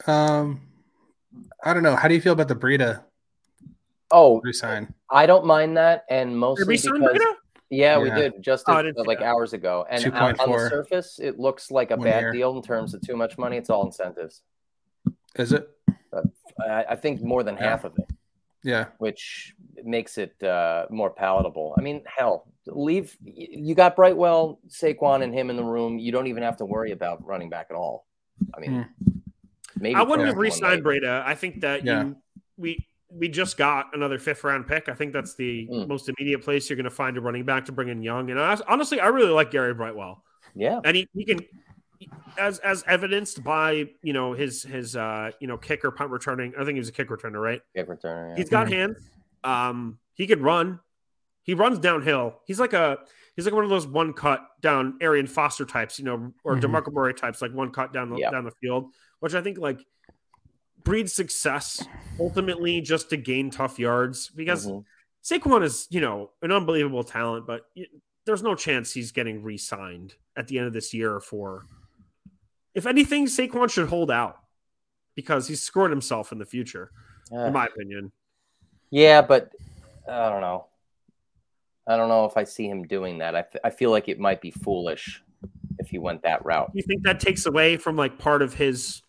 [0.06, 0.62] Um,
[1.64, 1.96] I don't know.
[1.96, 3.04] How do you feel about the Breida
[4.14, 4.94] Oh, resign.
[5.10, 6.86] I don't mind that, and mostly because
[7.70, 9.26] yeah, yeah, we did just oh, like that.
[9.26, 9.86] hours ago.
[9.89, 12.32] And on, on the surface, it looks like a bad year.
[12.32, 13.57] deal in terms of too much money.
[13.57, 14.41] It's all incentives.
[15.36, 15.70] Is it?
[16.59, 17.70] I, I, think more than yeah.
[17.70, 18.05] half of it.
[18.64, 21.76] Yeah, which makes it uh, more palatable.
[21.78, 23.18] I mean, hell, leave.
[23.24, 25.99] You got Brightwell, Saquon, and him in the room.
[25.99, 28.05] You don't even have to worry about running back at all.
[28.55, 29.22] I mean, mm.
[29.78, 31.24] maybe I wouldn't have re-signed Breida.
[31.26, 32.03] I think that yeah.
[32.03, 32.16] you
[32.55, 34.89] we we just got another fifth round pick.
[34.89, 35.88] I think that's the mm.
[35.88, 38.32] most immediate place you're going to find a running back to bring in Young.
[38.32, 40.24] And I, honestly, I really like Gary Brightwell.
[40.55, 41.39] Yeah, and he, he can,
[42.38, 46.53] as as evidenced by you know his his uh you know kicker punt returning.
[46.57, 47.61] I think he was a kick returner, right?
[47.76, 48.30] Kick returner.
[48.30, 48.36] Yeah.
[48.36, 48.76] He's got mm-hmm.
[48.76, 49.09] hands.
[49.43, 50.80] Um, he can run.
[51.43, 52.39] He runs downhill.
[52.45, 52.99] He's like a
[53.36, 56.66] he's like one of those one cut down Arian Foster types, you know, or mm-hmm.
[56.66, 58.32] Demarco Murray types, like one cut down the yep.
[58.32, 59.86] down the field, which I think like
[60.84, 61.86] breeds success
[62.20, 64.80] ultimately just to gain tough yards because mm-hmm.
[65.24, 67.62] Saquon is, you know, an unbelievable talent, but
[68.26, 71.66] there's no chance he's getting re-signed at the end of this year for
[72.74, 74.38] if anything, Saquon should hold out
[75.16, 76.92] because he's scored himself in the future,
[77.32, 78.12] uh, in my opinion.
[78.90, 79.52] Yeah, but
[80.10, 80.68] I don't know.
[81.88, 83.36] I don't know if I see him doing that.
[83.36, 85.22] I, f- I feel like it might be foolish
[85.80, 86.72] if he went that route.
[86.74, 89.02] You think that takes away from like part of his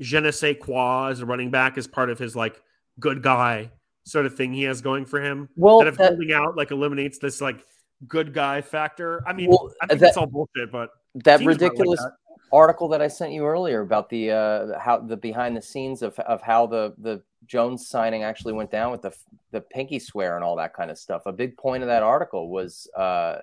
[0.00, 2.60] je ne sais quoi as a running back as part of his like
[3.00, 3.70] good guy
[4.04, 5.48] sort of thing he has going for him.
[5.56, 7.64] Well, that if that, holding out like eliminates this like
[8.06, 9.22] good guy factor.
[9.26, 10.90] I mean, well, I think that, it's all bullshit, but
[11.24, 12.46] that ridiculous like that.
[12.52, 16.18] article that I sent you earlier about the uh how the behind the scenes of
[16.20, 19.14] of how the the Jones signing actually went down with the
[19.52, 21.22] the pinky swear and all that kind of stuff.
[21.26, 23.38] A big point of that article was uh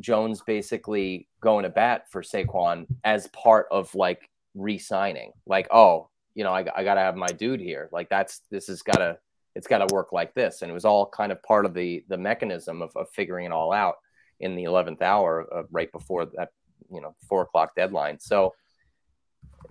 [0.00, 5.32] Jones basically going to bat for Saquon as part of like re-signing.
[5.46, 7.88] Like, oh, you know, I, I got to have my dude here.
[7.92, 9.18] Like that's this has got to
[9.54, 10.62] it's got to work like this.
[10.62, 13.52] And it was all kind of part of the the mechanism of, of figuring it
[13.52, 13.96] all out
[14.40, 16.50] in the eleventh hour, uh, right before that,
[16.90, 18.18] you know, four o'clock deadline.
[18.18, 18.54] So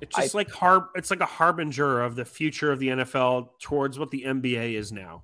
[0.02, 3.50] it's just I, like har- It's like a harbinger of the future of the NFL
[3.62, 5.24] towards what the NBA is now.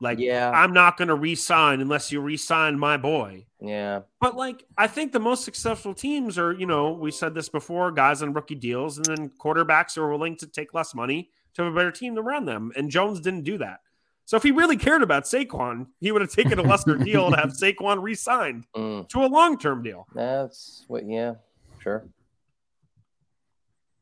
[0.00, 3.46] Like, yeah, I'm not going to re-sign unless you re-sign my boy.
[3.60, 7.48] Yeah, but like, I think the most successful teams are, you know, we said this
[7.48, 11.62] before, guys on rookie deals, and then quarterbacks are willing to take less money to
[11.62, 12.72] have a better team around them.
[12.76, 13.80] And Jones didn't do that.
[14.26, 17.36] So if he really cared about Saquon, he would have taken a lesser deal to
[17.36, 19.08] have Saquon re-signed mm.
[19.08, 20.06] to a long-term deal.
[20.14, 21.34] That's what, yeah,
[21.78, 22.06] sure.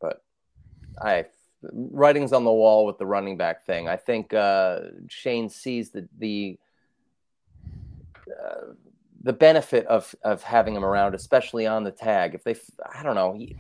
[0.01, 0.25] But
[1.01, 1.27] I
[1.73, 3.89] writings on the wall with the running back thing.
[3.89, 6.59] I think uh, Schoen sees the the
[8.29, 8.73] uh,
[9.23, 12.35] the benefit of of having him around, especially on the tag.
[12.35, 12.57] If they,
[12.95, 13.57] I don't know, he,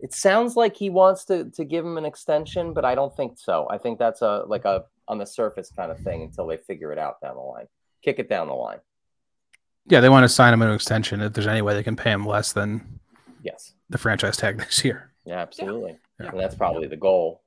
[0.00, 3.38] it sounds like he wants to to give him an extension, but I don't think
[3.38, 3.66] so.
[3.70, 6.92] I think that's a like a on the surface kind of thing until they figure
[6.92, 7.66] it out down the line,
[8.02, 8.78] kick it down the line.
[9.88, 12.10] Yeah, they want to sign him an extension if there's any way they can pay
[12.10, 13.00] him less than
[13.42, 15.12] yes the franchise tag this year.
[15.24, 15.92] Yeah, absolutely.
[15.92, 15.96] Yeah.
[16.18, 17.42] And that's probably the goal.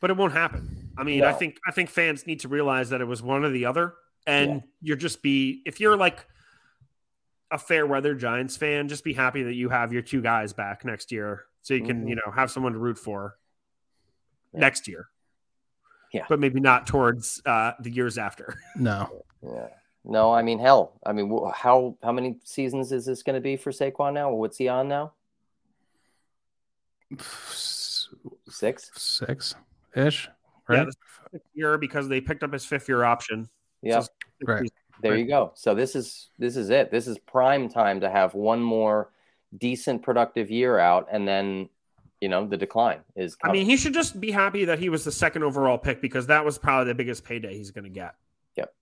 [0.00, 0.90] But it won't happen.
[0.96, 1.28] I mean, no.
[1.28, 3.94] I think I think fans need to realize that it was one or the other.
[4.26, 4.60] And yeah.
[4.82, 6.26] you're just be if you're like
[7.50, 10.84] a fair weather Giants fan, just be happy that you have your two guys back
[10.84, 11.44] next year.
[11.62, 12.08] So you can, mm-hmm.
[12.08, 13.36] you know, have someone to root for
[14.52, 14.60] yeah.
[14.60, 15.08] next year.
[16.12, 16.24] Yeah.
[16.28, 18.58] But maybe not towards uh, the years after.
[18.76, 19.24] No.
[19.42, 19.68] Yeah.
[20.04, 23.56] No, I mean, hell, I mean, how how many seasons is this going to be
[23.56, 24.32] for Saquon now?
[24.32, 25.12] What's he on now?
[28.48, 29.54] Six, six
[29.96, 30.28] ish,
[30.68, 30.86] right?
[31.32, 33.48] Yeah, year because they picked up his fifth year option.
[33.82, 34.08] Yeah, so
[34.46, 34.70] right.
[35.02, 35.52] There you go.
[35.54, 36.90] So this is this is it.
[36.90, 39.10] This is prime time to have one more
[39.56, 41.68] decent productive year out, and then
[42.20, 43.34] you know the decline is.
[43.34, 43.50] Coming.
[43.50, 46.26] I mean, he should just be happy that he was the second overall pick because
[46.28, 48.14] that was probably the biggest payday he's going to get.
[48.56, 48.74] Yep.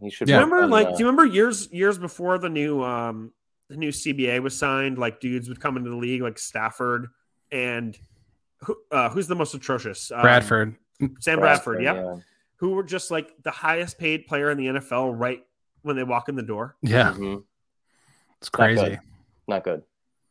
[0.00, 0.28] He should.
[0.28, 0.36] Yeah.
[0.36, 3.32] Remember, like, do you remember years years before the new um
[3.68, 7.08] the new CBA was signed, like dudes would come into the league like Stafford
[7.50, 7.98] and
[8.58, 10.10] who, uh, who's the most atrocious?
[10.10, 10.76] Um, Bradford.
[11.20, 11.96] Sam Bradford, Bradford yep.
[11.96, 12.16] yeah.
[12.56, 15.44] Who were just like the highest paid player in the NFL right
[15.82, 16.76] when they walk in the door.
[16.82, 17.12] Yeah.
[17.12, 17.40] Mm-hmm.
[18.40, 18.80] It's crazy.
[18.80, 19.00] Not good.
[19.48, 19.82] Not good.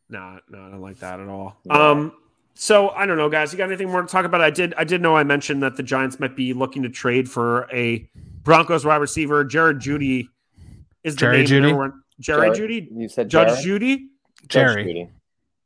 [0.08, 1.56] No, no, I don't like that at all.
[1.64, 1.90] Yeah.
[1.90, 2.12] Um,
[2.54, 3.52] so I don't know, guys.
[3.52, 4.40] You got anything more to talk about?
[4.40, 4.74] I did.
[4.74, 8.08] I did know I mentioned that the Giants might be looking to trade for a
[8.42, 9.44] Broncos wide receiver.
[9.44, 10.28] Jared Jeudy
[11.02, 11.46] is the Jerry name.
[11.46, 11.92] Jeudy.
[12.20, 12.88] Jerry Jared, Jeudy.
[12.92, 14.10] You said Judge Judy.
[14.48, 15.10] Jerry.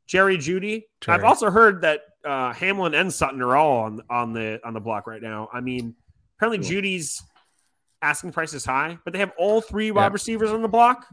[0.06, 0.38] Jerry Jeudy.
[0.38, 0.38] Jerry.
[0.38, 0.86] Judy.
[1.08, 4.80] I've also heard that uh, Hamler and Sutton are all on on the on the
[4.80, 5.48] block right now.
[5.52, 5.94] I mean,
[6.36, 6.80] apparently cool.
[6.80, 7.22] Jeudy's
[8.02, 11.06] asking price is high, but they have all three wide receivers on the block.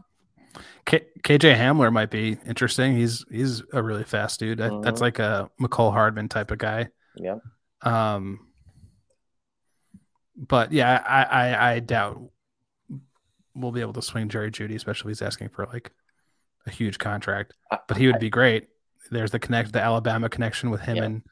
[0.86, 2.96] K- KJ Hamler might be interesting.
[2.96, 4.58] He's he's a really fast dude.
[4.58, 4.82] Mm-hmm.
[4.82, 6.88] That's like a Mecole Hardman type of guy.
[7.16, 7.36] Yeah.
[7.82, 8.40] Um.
[10.36, 12.30] But yeah, I, I I doubt
[13.56, 15.92] we'll be able to swing Jerry Jeudy, especially if he's asking for like
[16.66, 17.54] a huge contract.
[17.88, 18.68] But he would be great.
[19.10, 21.04] There's the connect, the Alabama connection with him yeah.
[21.04, 21.22] and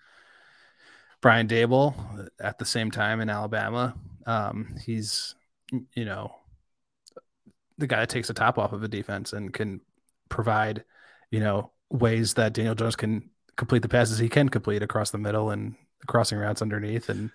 [1.21, 3.95] Brian Daboll at the same time in Alabama.
[4.27, 5.35] Um, he's,
[5.95, 6.35] you know,
[7.79, 9.81] the guy that takes the top off of a defense and can
[10.29, 10.85] provide,
[11.31, 15.19] you know, ways that Daniel Jones can complete the passes he can complete across the
[15.19, 15.75] middle and
[16.07, 17.31] crossing routes underneath and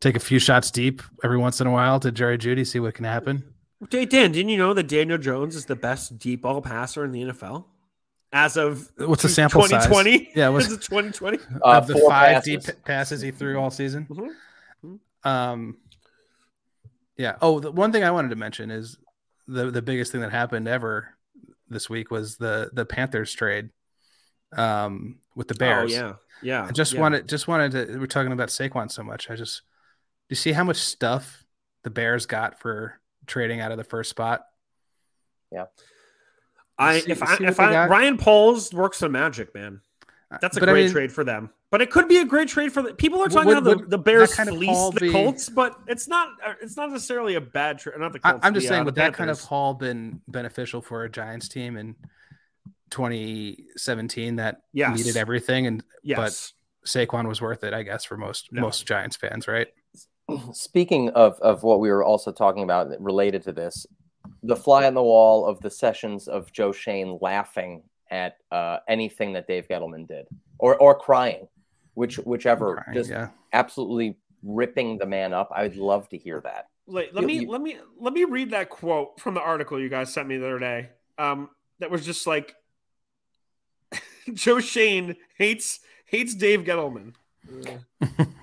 [0.00, 2.94] take a few shots deep every once in a while to Jerry Jeudy, see what
[2.94, 3.54] can happen.
[3.90, 7.12] Hey Dan, didn't you know that Daniel Jones is the best deep ball passer in
[7.12, 7.64] the NFL?
[8.32, 10.18] As of what's the sample 2020?
[10.18, 10.26] Size?
[10.34, 11.38] Yeah, was it 2020?
[11.38, 12.64] Uh, of the five passes.
[12.64, 14.06] deep passes he threw all season.
[14.10, 14.86] Mm-hmm.
[14.86, 15.28] mm-hmm.
[15.28, 15.76] Um,
[17.16, 17.36] yeah.
[17.40, 18.98] Oh, the one thing I wanted to mention is
[19.46, 21.14] the the biggest thing that happened ever
[21.68, 23.70] this week was the the Panthers trade
[24.56, 25.92] um with the oh, Bears.
[25.94, 26.12] Oh, yeah.
[26.42, 26.64] Yeah.
[26.64, 27.00] I just yeah.
[27.00, 29.30] wanted just wanted to we're talking about Saquon so much.
[29.30, 29.62] I just
[30.28, 31.44] do you see how much stuff
[31.84, 34.44] the Bears got for trading out of the first spot.
[35.52, 35.66] Yeah.
[36.78, 37.90] I see, if I if I got?
[37.90, 39.80] Ryan Poles works some magic, man.
[40.40, 41.50] That's a but great I mean, trade for them.
[41.70, 43.86] But it could be a great trade for the people are talking would, about the,
[43.86, 47.34] the Bears kind of fleece the be, Colts, but it's not uh, it's not necessarily
[47.34, 47.98] a bad trade.
[47.98, 48.38] Not the Colts.
[48.42, 51.48] I, am just saying, uh, would that kind of haul been beneficial for a Giants
[51.48, 51.96] team in
[52.90, 54.96] 2017 that yes.
[54.96, 55.66] needed everything?
[55.66, 56.52] And yes.
[56.84, 58.62] but Saquon was worth it, I guess, for most no.
[58.62, 59.68] most Giants fans, right?
[60.52, 63.86] Speaking of, of what we were also talking about related to this,
[64.42, 69.32] the fly on the wall of the sessions of Joe Schoen laughing at uh, anything
[69.34, 70.26] that Dave Gettleman did,
[70.58, 71.48] or or crying,
[71.94, 73.28] which whichever, crying, just yeah.
[73.52, 75.50] absolutely ripping the man up.
[75.54, 76.68] I would love to hear that.
[76.86, 79.80] Let, let you, me you, let me let me read that quote from the article
[79.80, 80.90] you guys sent me the other day.
[81.18, 81.50] Um,
[81.80, 82.54] that was just like
[84.32, 87.14] Joe Schoen hates hates Dave Gettleman.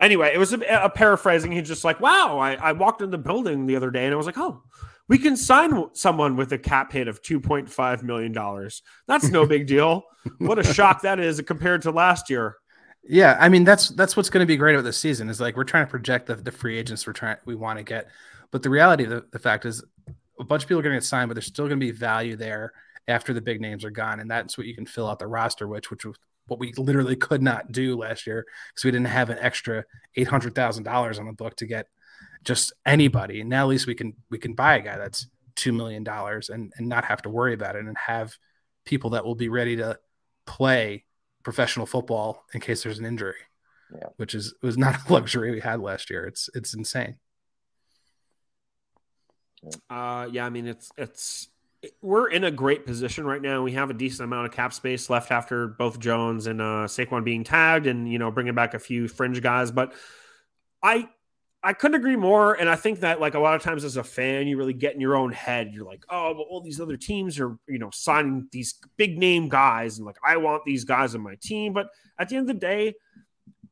[0.00, 1.52] Anyway, it was a, a paraphrasing.
[1.52, 4.16] He's just like, "Wow, I, I walked in the building the other day and I
[4.16, 4.62] was like, oh,
[5.08, 8.82] we can sign someone with a cap hit of two point five million dollars.
[9.06, 10.04] That's no big deal.
[10.38, 12.56] What a shock that is compared to last year."
[13.02, 15.56] Yeah, I mean that's that's what's going to be great about this season is like
[15.56, 18.08] we're trying to project the, the free agents we're trying we want to get,
[18.50, 19.82] but the reality of the, the fact is
[20.38, 21.90] a bunch of people are going to get signed, but there's still going to be
[21.90, 22.72] value there
[23.08, 25.66] after the big names are gone, and that's what you can fill out the roster
[25.66, 26.16] which which was
[26.48, 29.84] what we literally could not do last year because we didn't have an extra
[30.16, 31.86] eight hundred thousand dollars on the book to get
[32.44, 33.40] just anybody.
[33.40, 36.50] And now at least we can we can buy a guy that's two million dollars
[36.50, 38.36] and and not have to worry about it and have
[38.84, 39.98] people that will be ready to
[40.46, 41.04] play
[41.42, 43.34] professional football in case there's an injury.
[43.94, 44.08] Yeah.
[44.16, 46.24] Which is was not a luxury we had last year.
[46.24, 47.16] It's it's insane.
[49.90, 51.48] Uh, yeah, I mean it's it's
[52.02, 53.62] we're in a great position right now.
[53.62, 57.24] We have a decent amount of cap space left after both Jones and uh, Saquon
[57.24, 59.70] being tagged, and you know bringing back a few fringe guys.
[59.70, 59.92] But
[60.82, 61.08] I
[61.62, 62.54] I couldn't agree more.
[62.54, 64.94] And I think that like a lot of times as a fan, you really get
[64.94, 65.72] in your own head.
[65.72, 69.48] You're like, oh, well, all these other teams are you know signing these big name
[69.48, 71.72] guys, and like I want these guys on my team.
[71.72, 72.94] But at the end of the day,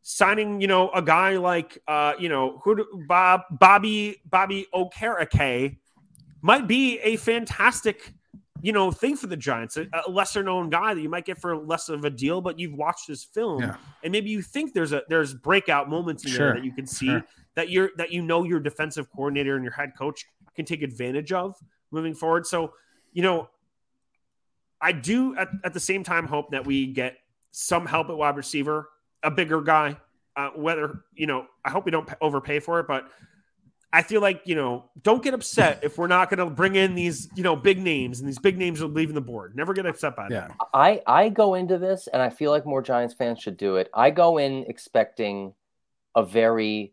[0.02, 5.78] signing you know a guy like uh you know who Bob Bobby Bobby Okereke
[6.42, 8.12] might be a fantastic,
[8.62, 9.76] you know, thing for the Giants.
[9.76, 12.58] A, a, lesser known guy that you might get for less of a deal, but
[12.58, 13.76] you've watched his film, Yeah.
[14.02, 16.86] and maybe you think there's a there's breakout moments in Sure, there that you can
[16.86, 17.24] see sure.
[17.54, 20.24] that you're that you know your defensive coordinator and your head coach
[20.54, 21.56] can take advantage of
[21.90, 22.46] moving forward.
[22.46, 22.72] So,
[23.12, 23.48] you know,
[24.80, 27.16] I do at, at the same time hope that we get
[27.50, 28.88] some help at wide receiver,
[29.22, 29.96] a bigger guy.
[30.36, 33.08] Uh, whether you know, I hope we don't overpay for it, but
[33.92, 36.94] I feel like you know, don't get upset if we're not going to bring in
[36.94, 39.56] these you know big names and these big names are leaving the board.
[39.56, 40.48] Never get upset by Yeah.
[40.48, 40.56] that.
[40.74, 43.88] I I go into this, and I feel like more Giants fans should do it.
[43.94, 45.54] I go in expecting
[46.14, 46.92] a very,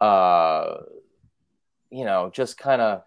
[0.00, 0.76] uh,
[1.90, 3.02] you know, just kind of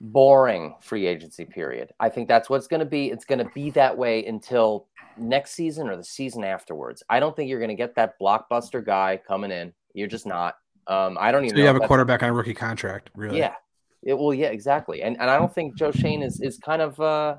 [0.00, 1.92] boring free agency period.
[1.98, 3.10] I think that's what's going to be.
[3.10, 7.02] It's going to be that way until next season or the season afterwards.
[7.08, 9.72] I don't think you're going to get that blockbuster guy coming in.
[9.94, 10.56] You're just not.
[10.88, 11.56] Um, I don't even.
[11.56, 13.38] So you know have a quarterback on a rookie contract, really.
[13.38, 13.54] yeah.
[14.02, 15.02] It well, yeah, exactly.
[15.02, 17.36] And and I don't think Joe Schoen is is kind of uh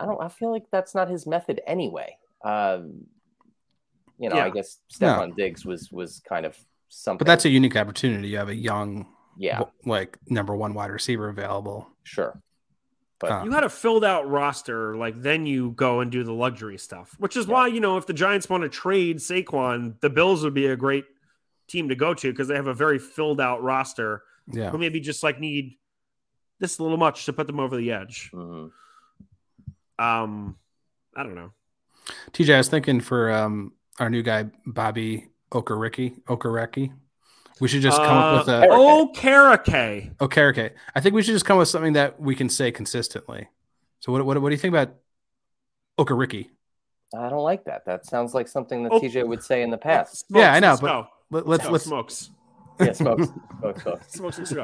[0.00, 2.16] I don't I feel like that's not his method anyway.
[2.44, 3.04] Um
[4.18, 4.46] you know, Yeah.
[4.46, 5.30] I guess No.
[5.36, 6.56] Diggs was was kind of
[6.88, 7.18] something.
[7.18, 8.28] But that's a unique opportunity.
[8.28, 9.06] You have a young,
[9.36, 11.88] yeah, like number one wide receiver available.
[12.04, 12.40] sure.
[13.18, 16.76] But You had a filled out roster, like then you go and do the luxury
[16.78, 20.42] stuff, which is why you know if the Giants want to trade Saquon, the Bills
[20.42, 21.04] would be a great
[21.72, 24.70] team to go to because they have a very filled out roster Yeah.
[24.70, 25.76] who maybe just like need
[26.60, 28.30] this a little much to put them over the edge.
[28.32, 28.70] mhm.
[29.98, 30.56] Um,
[31.16, 31.52] I don't know.
[32.32, 36.92] TJ, I was thinking for um our new guy Bobby Okereke, Okereke,
[37.60, 40.16] we should just come up with Uh, a oh, Karake.
[40.16, 40.72] Okereke.
[40.94, 43.48] I think we should just come up with something that we can say consistently.
[44.00, 44.94] So what what, what do you think about
[45.98, 46.48] Okereke?
[47.14, 47.84] I don't like that.
[47.84, 49.00] That sounds like something that Oh.
[49.00, 50.24] TJ would say in the past.
[50.30, 51.06] Yeah, I know, but go.
[51.32, 52.30] Let, let's Let's let's smokes.
[52.80, 53.28] Yeah, smokes,
[53.58, 54.06] smokes, smokes.
[54.14, 54.54] Smokes, let's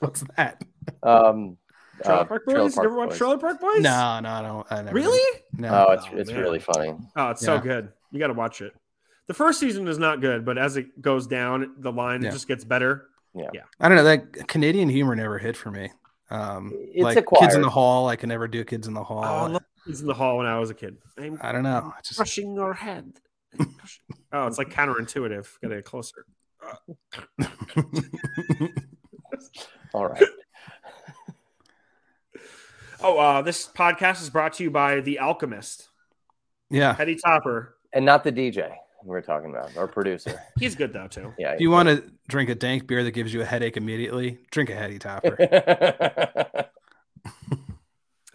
[0.00, 0.62] what's that?
[1.02, 1.56] Um,
[2.02, 2.74] Trailer uh, Park Trailer Boys.
[2.74, 3.18] Park you ever watch Boys.
[3.18, 3.80] Trailer Park Boys?
[3.82, 4.66] No, no, I don't.
[4.70, 5.40] I never Really?
[5.56, 5.86] No.
[5.88, 6.40] Oh, it's Oh, it's man.
[6.40, 6.94] really funny.
[7.16, 7.88] Oh, it's so good.
[8.10, 8.72] You got to watch it.
[9.28, 12.28] The first season is not good, but as it goes down the line, Yeah.
[12.30, 13.08] it just gets better.
[13.34, 13.50] Yeah.
[13.52, 13.62] yeah.
[13.78, 14.04] I don't know.
[14.04, 15.90] That Canadian humor never hit for me.
[16.30, 19.22] Um, It's like kids in the hall, I can never do kids in the hall.
[19.24, 20.96] Oh, I love Kids in the Hall when I was a kid.
[21.18, 21.92] I'm I don't know.
[21.98, 23.12] It's just crushing your head.
[24.32, 25.46] oh, it's like counterintuitive.
[25.60, 26.24] Got to get closer.
[29.94, 30.24] All right.
[33.04, 35.88] Oh, uh, this podcast is brought to you by The Alchemist.
[36.70, 36.94] yeah.
[36.94, 37.74] Heady Topper.
[37.92, 38.72] And not the DJ
[39.04, 40.40] we're talking about, our producer.
[40.58, 41.32] He's good though too.
[41.38, 41.52] Yeah.
[41.52, 44.70] If you want to drink a dank beer that gives you a headache immediately, drink
[44.70, 45.36] a heady topper.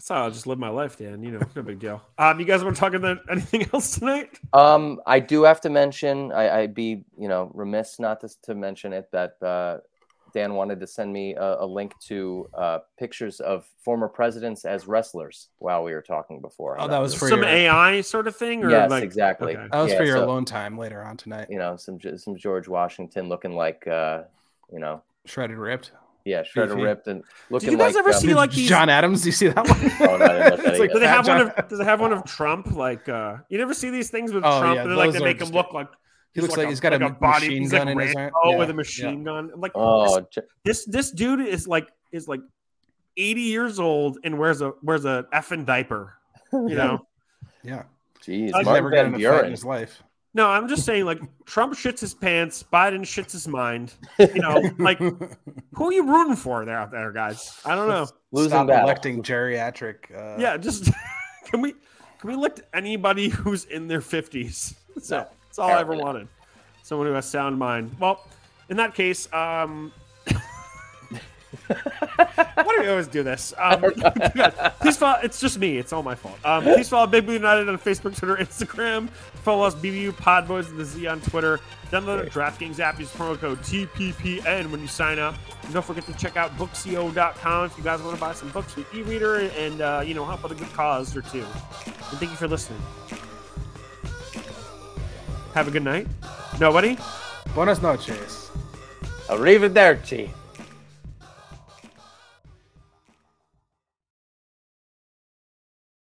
[0.07, 0.13] To.
[0.13, 1.21] That's how I'll just live my life, Dan.
[1.23, 2.01] You know, no big deal.
[2.17, 4.39] Um, you guys want to talk about anything else tonight?
[4.53, 8.55] um, I do have to mention, I, I'd be, you know, remiss not to, to
[8.55, 9.77] mention it that uh,
[10.33, 14.87] Dan wanted to send me a, a link to uh, pictures of former presidents as
[14.87, 16.79] wrestlers while we were talking before.
[16.79, 19.55] Oh, that was for Some your, AI sort of thing, or yes, like exactly.
[19.55, 19.67] okay.
[19.71, 21.47] that was Yeah, for your so- alone time later on tonight.
[21.49, 24.23] You know, some some George Washington looking like, uh,
[24.71, 25.91] you know, Shredded ripped.
[26.27, 26.81] Yeah, shredder Beefy.
[26.81, 27.99] ripped and Did looking you guys like.
[28.01, 28.67] ever um, see like these?
[28.69, 29.91] John Adams, do you see that one?
[30.09, 30.91] Oh, no, I didn't look at It's like.
[30.93, 31.67] Do they have Fat one of?
[31.69, 32.71] Does it have one of Trump?
[32.71, 35.19] Like, uh, you never see these things with Oh, Trump, yeah, and they're like those
[35.19, 35.87] they make him look like
[36.33, 37.47] He looks like a- he's got a like body.
[37.47, 38.59] machine He's gun like in his Rambo hand.
[38.59, 39.49] with a machine gun.
[39.53, 42.41] I'm like, Oh, j- this this dude is like is like
[43.17, 46.13] 80 years old and wears a wears a effing diaper.
[46.53, 46.75] You Yeah.
[46.77, 47.07] know,
[47.63, 47.83] Yeah.
[48.21, 50.03] jeez, I've He's never gotten Van in a fight in his life.
[50.33, 53.93] No, I'm just saying, like Trump shits his pants, Biden shits his mind.
[54.19, 57.59] You know, like who are you rooting for there out there, guys?
[57.65, 58.07] I don't know.
[58.31, 60.13] Losing Stop electing geriatric.
[60.15, 60.91] Uh, Yeah, just
[61.45, 61.71] can we
[62.19, 64.75] can we elect anybody who's in their fifties?
[65.01, 66.27] So No, that's all I ever wanted.
[66.81, 67.95] Someone who has sound mind.
[67.99, 68.25] Well,
[68.69, 69.91] in that case, um
[71.67, 73.53] why do we always do this?
[73.57, 73.81] Um,
[74.79, 75.19] please follow.
[75.23, 75.77] It's just me.
[75.77, 76.37] It's all my fault.
[76.43, 79.09] Um, please follow Big Blue United on Facebook, Twitter, Instagram.
[79.47, 81.61] Follow us, BBU Podboys and the Z on Twitter.
[81.89, 82.99] Download the DraftKings app.
[82.99, 85.35] Use promo code TPPN when you sign up.
[85.63, 88.75] And don't forget to check out Booksio.com if you guys want to buy some books
[88.75, 91.45] with e-reader and uh, you know help out a good cause or two.
[91.85, 92.81] And thank you for listening.
[95.53, 96.07] Have a good night.
[96.59, 96.97] Nobody.
[97.55, 98.51] Buenas noches.
[99.29, 100.29] Arrivederci.